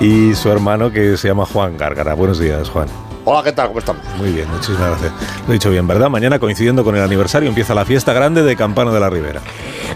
Y 0.00 0.34
su 0.34 0.50
hermano 0.50 0.90
que 0.92 1.16
se 1.16 1.28
llama 1.28 1.44
Juan 1.46 1.76
Gárgara. 1.76 2.14
Buenos 2.14 2.38
días, 2.38 2.68
Juan. 2.68 2.86
Hola, 3.24 3.42
¿qué 3.42 3.52
tal? 3.52 3.68
¿Cómo 3.68 3.78
estamos? 3.80 4.02
Muy 4.16 4.30
bien, 4.32 4.48
muchísimas 4.50 4.90
gracias. 4.90 5.12
Lo 5.46 5.50
he 5.50 5.54
dicho 5.54 5.70
bien, 5.70 5.86
¿verdad? 5.86 6.08
Mañana, 6.08 6.38
coincidiendo 6.38 6.84
con 6.84 6.96
el 6.96 7.02
aniversario, 7.02 7.48
empieza 7.48 7.74
la 7.74 7.84
fiesta 7.84 8.12
grande 8.12 8.42
de 8.42 8.56
Campano 8.56 8.92
de 8.92 9.00
la 9.00 9.10
Ribera. 9.10 9.40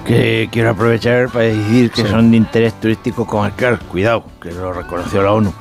Que 0.07 0.49
quiero 0.51 0.71
aprovechar 0.71 1.29
para 1.29 1.45
decir 1.47 1.91
que 1.93 2.03
Sí. 2.03 2.09
son 2.11 2.31
de 2.31 2.37
interés 2.38 2.79
turístico 2.81 3.27
comarcal. 3.27 3.79
Cuidado, 3.81 4.25
que 4.41 4.51
lo 4.51 4.73
reconoció 4.73 5.23
la 5.23 5.33
ONU. 5.33 5.53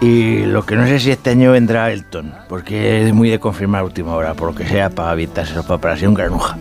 Y 0.00 0.46
lo 0.46 0.64
que 0.64 0.76
no 0.76 0.86
sé 0.86 0.98
si 0.98 1.10
este 1.10 1.30
año 1.30 1.52
vendrá 1.52 1.92
Elton, 1.92 2.32
porque 2.48 3.06
es 3.06 3.12
muy 3.12 3.28
de 3.28 3.38
confirmar 3.38 3.82
a 3.82 3.84
última 3.84 4.14
hora, 4.14 4.32
por 4.34 4.48
lo 4.48 4.54
que 4.54 4.66
sea, 4.66 4.88
para 4.88 5.12
evitarse 5.12 5.54
los 5.54 5.66
paparazzi 5.66 6.06
un 6.06 6.14
granuja. 6.14 6.56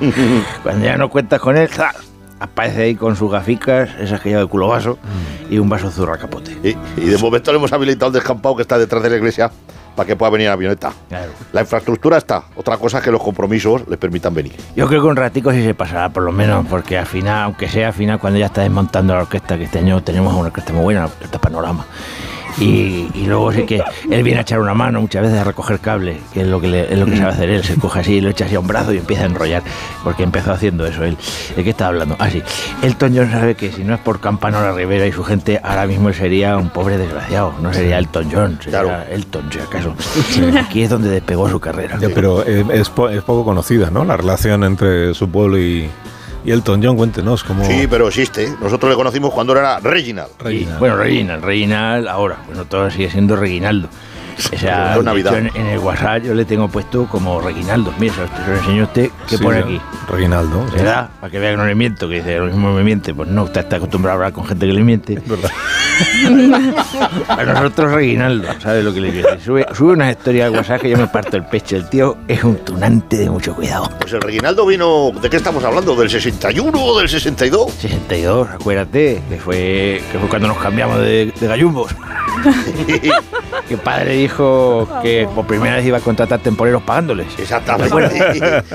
Cuando 0.62 0.84
ya 0.86 0.96
no 0.96 1.10
cuentas 1.10 1.40
con 1.40 1.56
él, 1.56 1.68
¡zas! 1.68 1.96
aparece 2.40 2.82
ahí 2.82 2.94
con 2.94 3.16
sus 3.16 3.30
gaficas, 3.30 3.90
esas 4.00 4.20
que 4.20 4.30
lleva 4.30 4.42
de 4.42 4.46
culo 4.46 4.68
vaso, 4.68 4.98
y 5.50 5.58
un 5.58 5.68
vaso 5.68 5.90
zurra 5.90 6.16
capote. 6.16 6.56
Y, 6.62 6.76
y 7.00 7.06
de 7.06 7.18
momento 7.18 7.52
le 7.52 7.58
hemos 7.58 7.72
habilitado 7.72 8.06
el 8.06 8.14
descampado 8.14 8.56
que 8.56 8.62
está 8.62 8.78
detrás 8.78 9.02
de 9.02 9.10
la 9.10 9.16
iglesia 9.16 9.50
para 9.98 10.06
que 10.06 10.14
pueda 10.14 10.30
venir 10.30 10.46
la 10.46 10.52
avioneta. 10.52 10.92
La 11.52 11.62
infraestructura 11.62 12.18
está. 12.18 12.44
Otra 12.54 12.76
cosa 12.76 12.98
es 12.98 13.04
que 13.04 13.10
los 13.10 13.20
compromisos 13.20 13.82
les 13.88 13.98
permitan 13.98 14.32
venir. 14.32 14.54
Yo 14.76 14.86
creo 14.86 15.02
que 15.02 15.08
un 15.08 15.16
ratico 15.16 15.50
sí 15.50 15.64
se 15.64 15.74
pasará, 15.74 16.08
por 16.10 16.22
lo 16.22 16.30
menos, 16.30 16.64
porque 16.70 16.96
al 16.96 17.06
final, 17.06 17.42
aunque 17.42 17.68
sea 17.68 17.88
al 17.88 17.94
final, 17.94 18.20
cuando 18.20 18.38
ya 18.38 18.46
está 18.46 18.60
desmontando 18.60 19.14
la 19.14 19.22
orquesta, 19.22 19.58
que 19.58 19.64
este 19.64 19.80
año 19.80 20.00
tenemos 20.04 20.32
una 20.34 20.46
orquesta 20.46 20.72
muy 20.72 20.84
buena, 20.84 21.00
la 21.00 21.06
orquesta 21.06 21.40
Panorama. 21.40 21.84
Y, 22.60 23.08
y 23.14 23.26
luego 23.26 23.52
sí 23.52 23.62
que 23.64 23.82
él 24.10 24.22
viene 24.24 24.38
a 24.40 24.42
echar 24.42 24.58
una 24.58 24.74
mano 24.74 25.00
muchas 25.00 25.22
veces 25.22 25.38
a 25.38 25.44
recoger 25.44 25.78
cable, 25.78 26.18
que 26.32 26.40
es 26.40 26.46
lo 26.48 26.60
que, 26.60 26.66
le- 26.68 26.92
es 26.92 26.98
lo 26.98 27.06
que 27.06 27.16
sabe 27.16 27.30
hacer 27.30 27.50
él. 27.50 27.62
Se 27.62 27.76
coge 27.76 28.00
así, 28.00 28.20
lo 28.20 28.30
echa 28.30 28.46
así 28.46 28.56
a 28.56 28.60
un 28.60 28.66
brazo 28.66 28.92
y 28.92 28.98
empieza 28.98 29.22
a 29.22 29.26
enrollar, 29.26 29.62
porque 30.02 30.24
empezó 30.24 30.52
haciendo 30.52 30.84
eso 30.86 31.04
él. 31.04 31.16
¿De 31.54 31.62
qué 31.62 31.70
está 31.70 31.86
hablando? 31.86 32.16
Ah, 32.18 32.28
sí. 32.30 32.42
Elton 32.82 33.12
John 33.16 33.30
sabe 33.30 33.54
que 33.54 33.70
si 33.70 33.84
no 33.84 33.94
es 33.94 34.00
por 34.00 34.18
Campano 34.20 34.60
la 34.60 34.72
Rivera 34.72 35.06
y 35.06 35.12
su 35.12 35.22
gente, 35.22 35.60
ahora 35.62 35.86
mismo 35.86 36.12
sería 36.12 36.56
un 36.56 36.70
pobre 36.70 36.98
desgraciado. 36.98 37.54
No 37.62 37.72
sería 37.72 37.98
Elton 37.98 38.28
John, 38.32 38.58
sería 38.62 39.06
Elton, 39.08 39.44
si 39.52 39.58
acaso. 39.60 39.94
Aquí 40.58 40.82
es 40.82 40.90
donde 40.90 41.10
despegó 41.10 41.48
su 41.48 41.60
carrera. 41.60 41.96
Pero 42.12 42.42
es, 42.44 42.66
es 42.72 42.88
poco 42.90 43.44
conocida, 43.44 43.90
¿no? 43.90 44.04
La 44.04 44.16
relación 44.16 44.64
entre 44.64 45.14
su 45.14 45.28
pueblo 45.28 45.58
y, 45.58 45.88
y 46.44 46.50
Elton 46.52 46.82
John, 46.82 46.96
cuéntenos 46.96 47.44
cómo... 47.44 47.64
Sí, 47.64 47.86
pero 47.88 48.08
existe. 48.08 48.52
Nosotros 48.60 48.90
le 48.90 48.96
conocimos 48.96 49.32
cuando 49.32 49.52
era 49.52 49.80
Reginald. 49.80 50.30
Y, 50.50 50.64
bueno, 50.78 50.96
Reginald, 50.96 51.44
Reginald 51.44 52.08
ahora, 52.08 52.38
bueno, 52.46 52.64
todo 52.64 52.90
sigue 52.90 53.10
siendo 53.10 53.36
Reginaldo. 53.36 53.88
O 54.38 54.58
sea, 54.58 54.88
Pero 54.90 55.00
es 55.00 55.04
Navidad. 55.04 55.32
de 55.32 55.38
hecho, 55.46 55.56
en, 55.56 55.60
en 55.62 55.72
el 55.72 55.78
WhatsApp 55.80 56.22
yo 56.22 56.34
le 56.34 56.44
tengo 56.44 56.68
puesto 56.68 57.06
como 57.06 57.40
Reginaldo. 57.40 57.92
Mira, 57.98 58.14
se 58.14 58.72
lo, 58.72 58.80
a 58.80 58.84
usted. 58.84 59.10
¿Qué 59.28 59.36
Sí, 59.36 59.42
pone 59.42 59.58
aquí? 59.58 59.80
Reginaldo. 60.08 60.64
sí. 60.68 60.76
¿Verdad? 60.76 61.08
Para 61.20 61.30
que 61.30 61.38
vea 61.38 61.50
que 61.50 61.56
no 61.56 61.66
le 61.66 61.74
miento, 61.74 62.08
que 62.08 62.16
dice 62.16 62.38
lo 62.38 62.46
mismo 62.46 62.72
me 62.72 62.82
miente. 62.84 63.12
Pues 63.14 63.28
no, 63.28 63.42
usted 63.44 63.60
está 63.62 63.76
acostumbrado 63.76 64.12
a 64.12 64.16
hablar 64.16 64.32
con 64.32 64.46
gente 64.46 64.66
que 64.66 64.72
le 64.72 64.82
miente. 64.82 65.20
Para 67.26 67.54
nosotros 67.54 67.92
Reginaldo, 67.92 68.48
¿sabes 68.60 68.84
lo 68.84 68.94
que 68.94 69.00
le 69.00 69.10
decir? 69.12 69.26
Sube, 69.44 69.66
sube 69.74 69.92
unas 69.94 70.10
historias 70.16 70.46
al 70.46 70.54
WhatsApp 70.56 70.80
que 70.82 70.90
yo 70.90 70.96
me 70.96 71.08
parto 71.08 71.36
el 71.36 71.44
pecho. 71.44 71.76
El 71.76 71.88
tío 71.88 72.18
es 72.28 72.44
un 72.44 72.56
tunante 72.58 73.16
de 73.16 73.30
mucho 73.30 73.54
cuidado. 73.54 73.90
Pues 74.00 74.12
el 74.12 74.20
Reginaldo 74.20 74.66
vino. 74.66 75.10
¿De 75.20 75.28
qué 75.28 75.36
estamos 75.36 75.64
hablando? 75.64 75.96
¿Del 75.96 76.08
61 76.10 76.78
o 76.80 76.98
del 76.98 77.08
62? 77.08 77.72
62, 77.72 78.48
acuérdate, 78.50 79.22
que 79.28 79.36
fue, 79.38 80.02
que 80.12 80.18
fue 80.18 80.28
cuando 80.28 80.48
nos 80.48 80.58
cambiamos 80.58 80.98
de, 81.00 81.32
de 81.38 81.46
gallumbos. 81.46 81.94
que 83.68 83.76
padre 83.76 84.14
dijo 84.14 84.88
que 85.02 85.28
por 85.34 85.46
primera 85.46 85.76
vez 85.76 85.86
iba 85.86 85.98
a 85.98 86.00
contratar 86.00 86.40
temporeros 86.40 86.82
pagándoles. 86.82 87.26
Exactamente. 87.38 88.22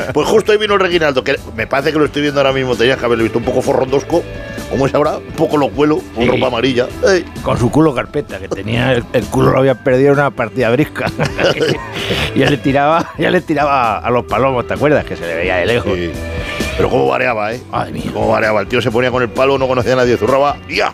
pues 0.14 0.28
justo 0.28 0.52
ahí 0.52 0.58
vino 0.58 0.74
el 0.76 0.80
Reginaldo, 0.80 1.24
que 1.24 1.40
me 1.56 1.68
parece 1.68 1.92
que 1.92 2.00
lo 2.00 2.06
estoy 2.06 2.22
viendo 2.22 2.40
ahora 2.40 2.54
mismo. 2.54 2.76
Tenías 2.76 2.98
que 2.98 3.06
haberlo 3.06 3.24
visto 3.24 3.40
un 3.40 3.46
poco 3.46 3.62
forrondosco. 3.62 4.24
¿Cómo 4.70 4.88
es 4.88 4.96
ahora? 4.96 5.18
Un 5.18 5.34
poco 5.34 5.58
los 5.58 5.74
vuelos, 5.74 6.00
con 6.16 6.24
Sí. 6.24 6.30
ropa 6.30 6.48
amarilla. 6.48 6.88
Ey. 7.08 7.24
Con 7.44 7.58
su 7.60 7.70
culo 7.70 7.94
carpeta, 7.94 8.40
que 8.40 8.48
tenía 8.48 8.94
el, 8.94 9.04
el 9.14 9.24
culo 9.26 9.52
lo 9.52 9.60
había 9.60 9.76
perdido 9.76 10.14
en 10.14 10.20
una 10.20 10.32
partida 10.32 10.72
brisca. 10.72 11.12
y 12.36 12.40
ya 12.40 12.50
le 12.50 12.58
tiraba, 12.58 13.12
ya 13.20 13.30
le 13.30 13.42
tiraba 13.42 14.00
a 14.00 14.10
los 14.10 14.26
palomos, 14.26 14.66
¿te 14.66 14.74
acuerdas? 14.74 15.06
Que 15.06 15.16
se 15.16 15.28
le 15.28 15.36
veía 15.36 15.58
de 15.58 15.66
lejos. 15.68 15.94
Pero 16.76 16.90
cómo 16.90 17.08
variaba, 17.08 17.54
¿eh? 17.54 17.62
Madre 17.72 17.92
mía. 17.92 18.10
Cómo 18.12 18.30
variaba. 18.30 18.62
El 18.62 18.68
tío 18.68 18.82
se 18.82 18.90
ponía 18.90 19.12
con 19.12 19.22
el 19.22 19.30
palo, 19.30 19.60
no 19.60 19.68
conocía 19.68 19.94
a 19.94 19.98
nadie, 19.98 20.18
zurraba, 20.18 20.58
¡ya! 20.68 20.92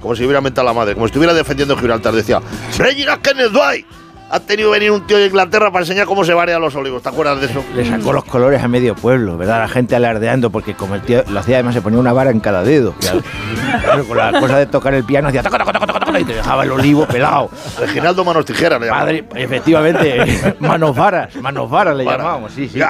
Como 0.00 0.14
si 0.14 0.24
hubiera 0.24 0.40
mentado 0.40 0.66
la 0.66 0.72
madre, 0.72 0.94
como 0.94 1.06
si 1.06 1.10
estuviera 1.10 1.34
defendiendo 1.34 1.76
Gibraltar. 1.76 2.14
Decía, 2.14 2.40
Reginald 2.78 3.20
Kenneth 3.22 3.50
Dwight, 3.52 3.86
ha 4.30 4.40
tenido 4.40 4.70
que 4.70 4.78
venir 4.78 4.90
un 4.90 5.06
tío 5.06 5.16
de 5.16 5.26
Inglaterra 5.26 5.70
para 5.70 5.84
enseñar 5.84 6.06
cómo 6.06 6.24
se 6.24 6.34
varean 6.34 6.60
los 6.60 6.74
olivos. 6.74 7.02
¿Te 7.02 7.08
acuerdas 7.08 7.40
de 7.40 7.46
eso? 7.46 7.64
Le 7.74 7.88
sacó 7.88 8.12
los 8.12 8.24
colores 8.24 8.62
a 8.62 8.68
medio 8.68 8.94
pueblo, 8.94 9.38
¿verdad? 9.38 9.60
La 9.60 9.68
gente 9.68 9.96
alardeando, 9.96 10.50
porque 10.50 10.74
como 10.74 10.94
el 10.94 11.02
tío 11.02 11.24
lo 11.28 11.40
hacía, 11.40 11.56
además 11.56 11.74
se 11.74 11.80
ponía 11.80 11.98
una 11.98 12.12
vara 12.12 12.30
en 12.30 12.40
cada 12.40 12.62
dedo. 12.62 12.94
Claro, 13.00 14.04
con 14.06 14.16
la 14.16 14.38
cosa 14.38 14.58
de 14.58 14.66
tocar 14.66 14.94
el 14.94 15.04
piano, 15.04 15.28
hacía 15.28 15.42
toca, 15.42 15.58
toca, 15.58 15.72
toca, 15.72 16.00
toca, 16.00 16.20
y 16.20 16.24
te 16.24 16.34
dejaba 16.34 16.64
el 16.64 16.72
olivo 16.72 17.06
pelado. 17.06 17.50
Reginaldo 17.78 18.24
Manos 18.24 18.44
Tijeras, 18.44 18.80
le 18.80 18.86
llamaba. 18.86 19.06
Padre, 19.06 19.24
efectivamente, 19.34 20.56
manos 20.60 20.94
varas, 20.94 21.34
manos 21.36 21.70
varas 21.70 21.96
le 21.96 22.04
llamábamos, 22.04 22.52
sí, 22.52 22.68
sí. 22.68 22.80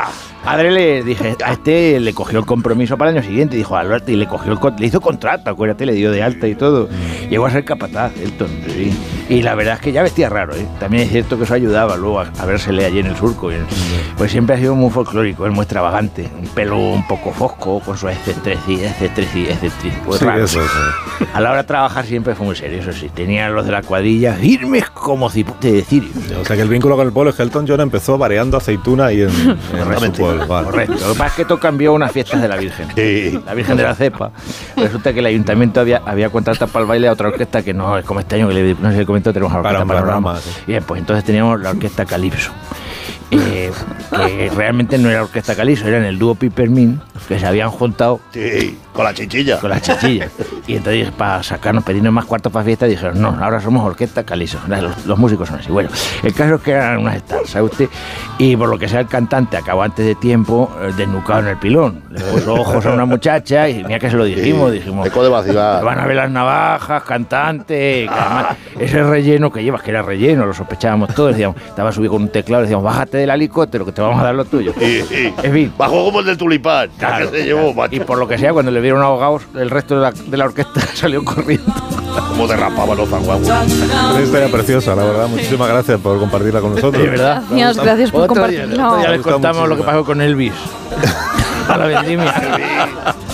Padre 0.44 0.70
le 0.70 1.02
dije, 1.02 1.36
a 1.44 1.52
este 1.52 2.00
le 2.00 2.14
cogió 2.14 2.38
el 2.38 2.46
compromiso 2.46 2.96
para 2.96 3.10
el 3.10 3.18
año 3.18 3.26
siguiente, 3.26 3.56
dijo 3.56 3.76
Alberto, 3.76 4.10
y 4.12 4.16
le 4.16 4.26
cogió 4.26 4.52
el 4.52 4.58
le 4.78 4.86
hizo 4.86 5.00
contrato, 5.00 5.50
acuérdate, 5.50 5.84
le 5.84 5.92
dio 5.92 6.10
de 6.10 6.22
alta 6.22 6.46
y 6.48 6.54
todo. 6.54 6.88
Llegó 7.28 7.46
a 7.46 7.50
ser 7.50 7.64
capataz, 7.64 8.12
Elton, 8.16 8.48
sí. 8.68 8.96
Y 9.28 9.42
la 9.42 9.54
verdad 9.54 9.74
es 9.74 9.80
que 9.80 9.92
ya 9.92 10.02
vestía 10.02 10.30
raro, 10.30 10.54
¿eh? 10.54 10.66
También 10.80 11.02
es 11.02 11.10
cierto 11.10 11.36
que 11.36 11.44
eso 11.44 11.52
ayudaba 11.52 11.96
luego 11.98 12.20
a, 12.20 12.32
a 12.38 12.46
vérsele 12.46 12.86
allí 12.86 13.00
en 13.00 13.06
el 13.08 13.16
surco. 13.16 13.52
y 13.52 13.56
pues 14.16 14.30
siempre 14.32 14.56
ha 14.56 14.58
sido 14.58 14.74
muy 14.74 14.90
folclórico, 14.90 15.44
él 15.44 15.52
muy 15.52 15.62
extravagante, 15.62 16.28
un 16.40 16.48
pelo 16.48 16.78
un 16.78 17.06
poco 17.06 17.30
fosco, 17.32 17.80
con 17.80 17.96
su 17.98 18.08
excentricidad, 18.08 18.90
excentricidad, 18.90 19.50
excentricidad, 19.52 20.02
pues 20.06 20.18
Sí, 20.20 20.24
raro. 20.24 20.44
eso, 20.44 20.60
eso. 20.60 21.26
A 21.34 21.40
la 21.40 21.50
hora 21.50 21.58
de 21.62 21.66
trabajar 21.68 22.06
siempre 22.06 22.34
fue 22.34 22.46
muy 22.46 22.56
serio, 22.56 22.80
eso 22.80 22.92
sí. 22.92 23.10
Tenía 23.14 23.48
los 23.50 23.66
de 23.66 23.72
la 23.72 23.82
cuadrilla 23.82 24.32
firmes 24.34 24.88
como 24.90 25.28
cipote 25.28 25.72
de 25.72 25.82
cirio. 25.82 26.08
O 26.40 26.44
sea 26.44 26.56
que 26.56 26.62
el 26.62 26.68
vínculo 26.68 26.96
con 26.96 27.06
el 27.06 27.12
pueblo 27.12 27.30
es 27.30 27.36
que 27.36 27.42
Elton 27.42 27.66
John 27.68 27.80
empezó 27.80 28.16
variando 28.16 28.56
aceituna 28.56 29.06
ahí 29.06 29.20
en, 29.22 29.28
en 29.30 30.14
su 30.14 30.26
Vale. 30.46 30.66
Correcto. 30.66 30.94
Lo 30.94 31.12
que 31.12 31.18
pasa 31.18 31.26
es 31.26 31.32
que 31.32 31.44
todo 31.44 31.58
cambió 31.58 31.92
unas 31.92 32.12
fiestas 32.12 32.40
de 32.40 32.48
la 32.48 32.56
Virgen. 32.56 32.88
La 33.44 33.54
Virgen 33.54 33.76
de 33.76 33.82
la 33.82 33.94
Cepa. 33.94 34.30
Resulta 34.76 35.12
que 35.12 35.20
el 35.20 35.26
ayuntamiento 35.26 35.80
había, 35.80 36.02
había 36.04 36.30
contratado 36.30 36.70
para 36.70 36.82
el 36.82 36.88
baile 36.88 37.08
a 37.08 37.12
otra 37.12 37.28
orquesta 37.28 37.62
que 37.62 37.74
no 37.74 37.98
es 37.98 38.04
como 38.04 38.20
este 38.20 38.36
año, 38.36 38.48
que 38.48 38.54
le, 38.54 38.74
no 38.74 38.88
sé 38.88 38.92
si 38.92 38.98
le 38.98 39.06
comentó, 39.06 39.32
tenemos 39.32 39.52
la 39.52 39.60
orquesta 39.60 39.84
panorama, 39.84 40.38
sí. 40.40 40.50
Bien, 40.66 40.82
pues 40.84 41.00
entonces 41.00 41.24
teníamos 41.24 41.60
la 41.60 41.70
orquesta 41.70 42.04
Calipso. 42.04 42.50
Eh, 43.30 43.70
que 44.10 44.50
realmente 44.54 44.96
no 44.98 45.10
era 45.10 45.22
orquesta 45.22 45.54
Calipso, 45.54 45.86
era 45.86 45.98
en 45.98 46.04
el 46.04 46.18
dúo 46.18 46.34
Pipermin, 46.34 47.00
que 47.26 47.38
se 47.38 47.46
habían 47.46 47.70
juntado 47.70 48.20
Sí, 48.32 48.78
con 48.92 49.04
la 49.04 49.12
chichilla. 49.14 49.58
con 49.58 49.70
las 49.70 49.82
chichillas. 49.82 50.30
Y 50.66 50.76
entonces, 50.76 51.10
para 51.10 51.42
sacarnos, 51.42 51.84
pedirnos 51.84 52.12
más 52.12 52.24
cuartos 52.24 52.50
para 52.52 52.64
fiesta, 52.64 52.86
dijeron, 52.86 53.20
no, 53.20 53.36
ahora 53.40 53.60
somos 53.60 53.84
orquesta 53.84 54.24
calizo. 54.24 54.58
Los, 54.66 55.04
los 55.06 55.18
músicos 55.18 55.48
son 55.48 55.58
así. 55.60 55.70
Bueno, 55.70 55.90
el 56.22 56.32
caso 56.34 56.54
es 56.56 56.60
que 56.62 56.70
eran 56.72 56.98
unas 56.98 57.16
stars, 57.16 57.50
¿sabe 57.50 57.66
usted? 57.66 57.88
Y 58.38 58.56
por 58.56 58.68
lo 58.68 58.78
que 58.78 58.88
sea, 58.88 59.00
el 59.00 59.06
cantante 59.08 59.56
acabó 59.56 59.82
antes 59.82 60.04
de 60.06 60.14
tiempo 60.14 60.70
eh, 60.80 60.92
desnucado 60.96 61.40
en 61.40 61.48
el 61.48 61.56
pilón. 61.58 62.02
Le 62.10 62.20
puso 62.20 62.54
ojos 62.54 62.84
a 62.86 62.92
una 62.92 63.04
muchacha 63.04 63.68
y 63.68 63.84
mira 63.84 63.98
que 63.98 64.10
se 64.10 64.16
lo 64.16 64.24
dijimos, 64.24 64.72
dijimos. 64.72 65.06
Eco 65.06 65.22
de 65.22 65.28
vacilar. 65.28 65.84
Van 65.84 65.98
a 65.98 66.06
ver 66.06 66.16
las 66.16 66.30
navajas, 66.30 67.02
cantante. 67.02 68.06
además, 68.08 68.56
ese 68.78 69.02
relleno 69.02 69.50
que 69.52 69.62
llevas, 69.62 69.82
que 69.82 69.90
era 69.90 70.02
relleno, 70.02 70.46
lo 70.46 70.54
sospechábamos 70.54 71.14
todos. 71.14 71.30
Decíamos, 71.32 71.56
estaba 71.66 71.92
subido 71.92 72.12
con 72.12 72.22
un 72.22 72.28
teclado, 72.28 72.62
decíamos, 72.62 72.84
bájate 72.84 73.17
del 73.18 73.30
helicóptero, 73.30 73.84
que 73.84 73.92
te 73.92 74.00
vamos 74.00 74.20
a 74.20 74.24
dar 74.24 74.34
lo 74.34 74.44
tuyo. 74.44 74.72
Y, 74.80 74.84
y 74.84 75.34
En 75.42 75.52
fin. 75.52 75.72
bajó 75.76 76.04
como 76.04 76.20
el 76.20 76.26
del 76.26 76.36
tulipán. 76.36 76.90
Claro, 76.98 77.30
que 77.30 77.38
se 77.40 77.44
llevó, 77.44 77.74
macho. 77.74 77.96
Y 77.96 78.00
por 78.00 78.18
lo 78.18 78.26
que 78.28 78.38
sea, 78.38 78.52
cuando 78.52 78.70
le 78.70 78.80
vieron 78.80 79.02
ahogados, 79.02 79.42
el 79.54 79.70
resto 79.70 79.94
de 79.96 80.00
la, 80.02 80.12
de 80.12 80.36
la 80.36 80.44
orquesta 80.46 80.80
salió 80.94 81.24
corriendo. 81.24 81.72
Como 82.28 82.46
derrapaba 82.48 82.94
los 82.94 83.08
zaguaguas. 83.08 83.48
Una 83.48 84.20
historia 84.22 84.48
preciosa, 84.50 84.94
la 84.94 85.04
verdad. 85.04 85.28
Muchísimas 85.28 85.68
gracias 85.68 86.00
por 86.00 86.18
compartirla 86.18 86.60
con 86.60 86.74
nosotros. 86.74 87.02
De 87.02 87.08
verdad. 87.10 87.42
Gracias, 87.50 87.84
gracias 87.84 88.10
por 88.10 88.22
otro 88.30 88.48
día 88.48 88.66
les 88.66 89.20
contamos 89.22 89.68
lo 89.68 89.76
que 89.76 89.82
muchísimo. 89.82 89.84
pasó 89.86 90.04
con 90.04 90.20
Elvis. 90.20 90.52
A 91.68 91.76
la 91.76 91.86
vendimia. 91.86 92.34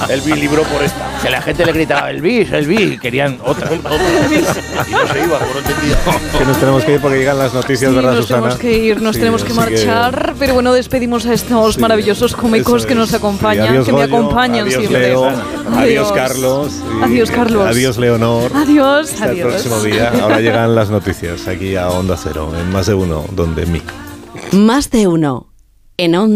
Elvis 0.08 0.36
libró 0.38 0.62
por 0.64 0.82
esta. 0.82 1.18
Que 1.22 1.30
la 1.30 1.40
gente 1.40 1.64
le 1.64 1.72
gritaba 1.72 2.10
Elvis, 2.10 2.50
Elvis, 2.52 3.00
querían 3.00 3.38
otra. 3.44 3.70
Y 3.72 3.78
no 3.78 5.06
se 5.06 5.24
iba, 5.24 5.38
no 5.38 5.58
entendía. 5.58 5.96
Que 6.38 6.44
nos 6.44 6.56
tenemos 6.58 6.84
que 6.84 6.94
ir 6.94 7.00
porque 7.00 7.18
llegan 7.18 7.38
las 7.38 7.54
noticias, 7.54 7.90
Sí, 7.90 7.96
¿verdad, 7.96 8.12
nos 8.14 8.22
Susana? 8.26 8.40
tenemos 8.42 8.60
que 8.60 8.72
ir, 8.78 9.00
nos 9.02 9.14
Sí, 9.14 9.20
tenemos 9.20 9.44
que 9.44 9.54
marchar, 9.54 10.34
pero 10.38 10.54
bueno, 10.54 10.72
despedimos 10.72 11.26
a 11.26 11.32
estos 11.34 11.74
Sí, 11.76 11.80
maravillosos 11.80 12.34
cómicos 12.34 12.80
eso 12.82 12.88
que 12.88 12.94
nos 12.94 13.08
es. 13.10 13.14
acompañan, 13.14 13.64
Sí, 13.66 13.70
adiós, 13.70 13.86
que 13.86 13.92
me 13.92 14.06
Goyo, 14.06 14.16
acompañan 14.16 14.66
adiós, 14.66 14.74
siempre. 14.80 15.08
Leo, 15.08 15.28
adiós, 15.76 16.12
Carlos. 16.12 16.72
y 17.00 17.04
Adiós, 17.04 17.30
Carlos. 17.30 17.66
Adiós, 17.66 17.96
Leonor. 17.98 18.50
Adiós, 18.54 19.12
Hasta 19.12 19.24
el 19.26 19.30
adiós. 19.30 19.48
próximo 19.52 19.80
día. 19.80 20.12
Ahora 20.20 20.40
llegan 20.40 20.74
las 20.74 20.90
noticias 20.90 21.46
aquí 21.46 21.76
a 21.76 21.88
Onda 21.90 22.16
Cero, 22.22 22.52
en 22.58 22.70
más 22.72 22.86
de 22.86 22.94
uno, 22.94 23.24
donde 23.32 23.64
mí. 23.66 23.80
Más 24.52 24.90
de 24.90 25.06
uno. 25.06 25.46
En 25.96 26.16
Onda 26.16 26.32